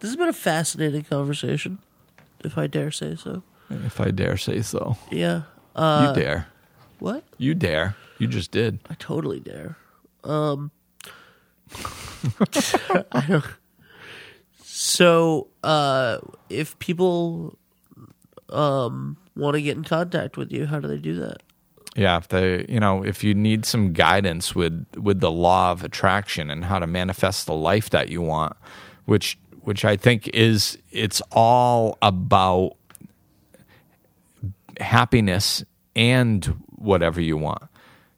this 0.00 0.10
has 0.10 0.16
been 0.16 0.28
a 0.28 0.34
fascinating 0.34 1.04
conversation, 1.04 1.78
if 2.44 2.58
I 2.58 2.66
dare 2.66 2.90
say 2.90 3.16
so. 3.16 3.42
If 3.70 4.00
I 4.00 4.10
dare 4.10 4.36
say 4.36 4.60
so. 4.60 4.96
Yeah. 5.10 5.42
Uh, 5.74 6.12
you 6.14 6.22
dare. 6.22 6.46
What? 6.98 7.24
You 7.38 7.54
dare. 7.54 7.96
You 8.18 8.28
just 8.28 8.50
did. 8.50 8.78
I 8.88 8.94
totally 8.94 9.40
dare. 9.40 9.76
Um 10.22 10.70
I 13.12 13.24
don't 13.28 13.44
so 14.62 15.48
uh 15.62 16.18
if 16.50 16.78
people 16.78 17.58
um 18.50 19.16
want 19.36 19.54
to 19.54 19.62
get 19.62 19.76
in 19.76 19.84
contact 19.84 20.36
with 20.36 20.52
you, 20.52 20.66
how 20.66 20.78
do 20.80 20.88
they 20.88 20.98
do 20.98 21.14
that? 21.16 21.42
Yeah, 21.96 22.16
if 22.16 22.28
they, 22.28 22.66
you 22.68 22.80
know, 22.80 23.04
if 23.04 23.22
you 23.22 23.34
need 23.34 23.64
some 23.64 23.92
guidance 23.92 24.54
with 24.54 24.86
with 24.96 25.20
the 25.20 25.30
law 25.30 25.70
of 25.72 25.84
attraction 25.84 26.50
and 26.50 26.64
how 26.64 26.78
to 26.78 26.86
manifest 26.86 27.46
the 27.46 27.54
life 27.54 27.90
that 27.90 28.08
you 28.08 28.20
want, 28.20 28.56
which 29.04 29.38
which 29.62 29.84
I 29.84 29.96
think 29.96 30.28
is 30.28 30.76
it's 30.90 31.22
all 31.32 31.96
about 32.02 32.76
happiness 34.80 35.64
and 35.96 36.44
whatever 36.76 37.20
you 37.20 37.36
want. 37.36 37.62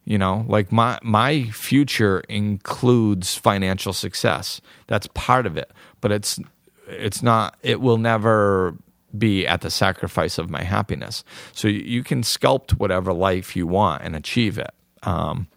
You 0.05 0.19
know, 0.19 0.45
like 0.49 0.71
my 0.71 0.99
my 1.03 1.45
future 1.51 2.21
includes 2.29 3.35
financial 3.35 3.93
success. 3.93 4.61
That's 4.87 5.09
part 5.15 5.47
of 5.47 5.57
it, 5.57 5.73
but 6.01 6.13
it's 6.13 6.39
it's 6.87 7.23
not 7.23 7.57
it 7.63 7.81
will 7.81 7.99
never 7.99 8.77
be 9.19 9.47
at 9.47 9.63
the 9.63 9.71
sacrifice 9.71 10.39
of 10.39 10.49
my 10.49 10.63
happiness. 10.63 11.25
So 11.53 11.67
you 11.69 12.05
can 12.05 12.23
sculpt 12.23 12.73
whatever 12.73 13.13
life 13.13 13.57
you 13.57 13.67
want 13.67 14.03
and 14.03 14.15
achieve 14.15 14.59
it. 14.59 14.71
Um, 15.03 15.49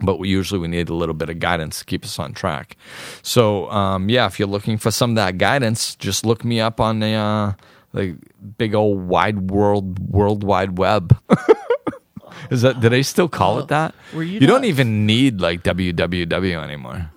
but 0.00 0.18
we 0.18 0.28
usually 0.28 0.60
we 0.60 0.68
need 0.68 0.88
a 0.88 0.94
little 0.94 1.14
bit 1.14 1.30
of 1.30 1.38
guidance 1.38 1.78
to 1.78 1.84
keep 1.84 2.04
us 2.04 2.18
on 2.18 2.32
track. 2.32 2.76
So 3.22 3.70
um, 3.70 4.08
yeah, 4.08 4.26
if 4.26 4.38
you're 4.38 4.48
looking 4.48 4.78
for 4.78 4.90
some 4.90 5.10
of 5.10 5.16
that 5.16 5.38
guidance, 5.38 5.94
just 5.94 6.26
look 6.26 6.44
me 6.44 6.60
up 6.60 6.80
on 6.80 7.00
the 7.00 7.12
uh, 7.12 7.52
the 7.94 8.18
big 8.58 8.74
old 8.74 9.08
wide 9.08 9.50
world 9.50 9.98
world 10.10 10.44
wide 10.44 10.76
web. 10.78 11.16
Is 12.50 12.62
that 12.62 12.80
do 12.80 12.88
they 12.88 13.02
still 13.02 13.28
call 13.28 13.58
it 13.60 13.68
that? 13.68 13.94
you, 14.12 14.20
you 14.22 14.46
don't 14.46 14.64
even 14.64 15.06
need 15.06 15.40
like 15.40 15.62
www 15.62 16.62
anymore. 16.62 17.10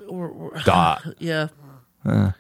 Dot. 0.66 1.04
Yeah. 1.20 1.50
Uh 2.06 2.32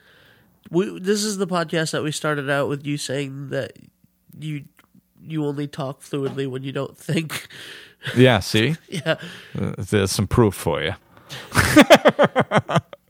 we, 0.69 1.00
this 1.00 1.23
is 1.23 1.38
the 1.38 1.47
podcast 1.47 1.91
that 1.91 2.04
we 2.04 2.12
started 2.12 2.50
out 2.50 2.67
with 2.67 2.86
you 2.86 2.97
saying 2.97 3.50
that 3.50 3.73
you 4.39 4.65
you 5.21 5.45
only 5.45 5.67
talk 5.67 6.02
fluidly 6.02 6.47
when 6.47 6.63
you 6.63 6.71
don't 6.71 6.97
think. 6.97 7.47
Yeah, 8.15 8.39
see? 8.39 8.76
yeah. 8.89 9.15
Uh, 9.60 9.73
there's 9.78 10.12
some 10.12 10.28
proof 10.28 10.56
for 10.56 10.82
you. 10.82 10.93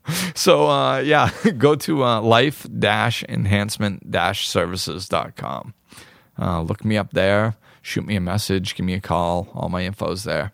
so, 0.36 0.68
uh, 0.68 1.00
yeah, 1.00 1.32
go 1.58 1.76
to 1.76 2.04
uh, 2.04 2.22
life 2.22 2.66
enhancement 3.30 4.12
services.com. 4.34 5.74
Uh, 6.40 6.62
look 6.62 6.86
me 6.86 6.98
up 6.98 7.12
there. 7.14 7.56
shoot 7.82 8.06
me 8.06 8.16
a 8.16 8.22
message, 8.22 8.76
give 8.76 8.86
me 8.86 8.94
a 8.94 9.02
call. 9.02 9.50
All 9.54 9.70
my 9.70 9.84
info's 9.84 10.24
there. 10.24 10.52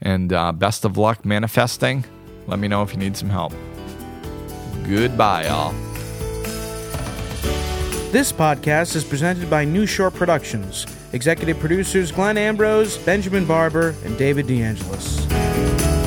And 0.00 0.32
uh, 0.32 0.52
best 0.52 0.84
of 0.84 0.96
luck 0.96 1.24
manifesting. 1.24 2.04
Let 2.46 2.58
me 2.58 2.68
know 2.68 2.82
if 2.82 2.92
you 2.92 2.98
need 2.98 3.16
some 3.16 3.28
help. 3.28 3.52
Goodbye, 4.86 5.46
y'all. 5.46 5.72
This 8.10 8.32
podcast 8.32 8.96
is 8.96 9.04
presented 9.04 9.50
by 9.50 9.66
New 9.66 9.84
Shore 9.86 10.10
Productions. 10.10 10.86
Executive 11.12 11.58
producers 11.58 12.10
Glenn 12.10 12.38
Ambrose, 12.38 12.96
Benjamin 12.96 13.44
Barber, 13.44 13.94
and 14.04 14.16
David 14.16 14.46
DeAngelis. 14.46 15.97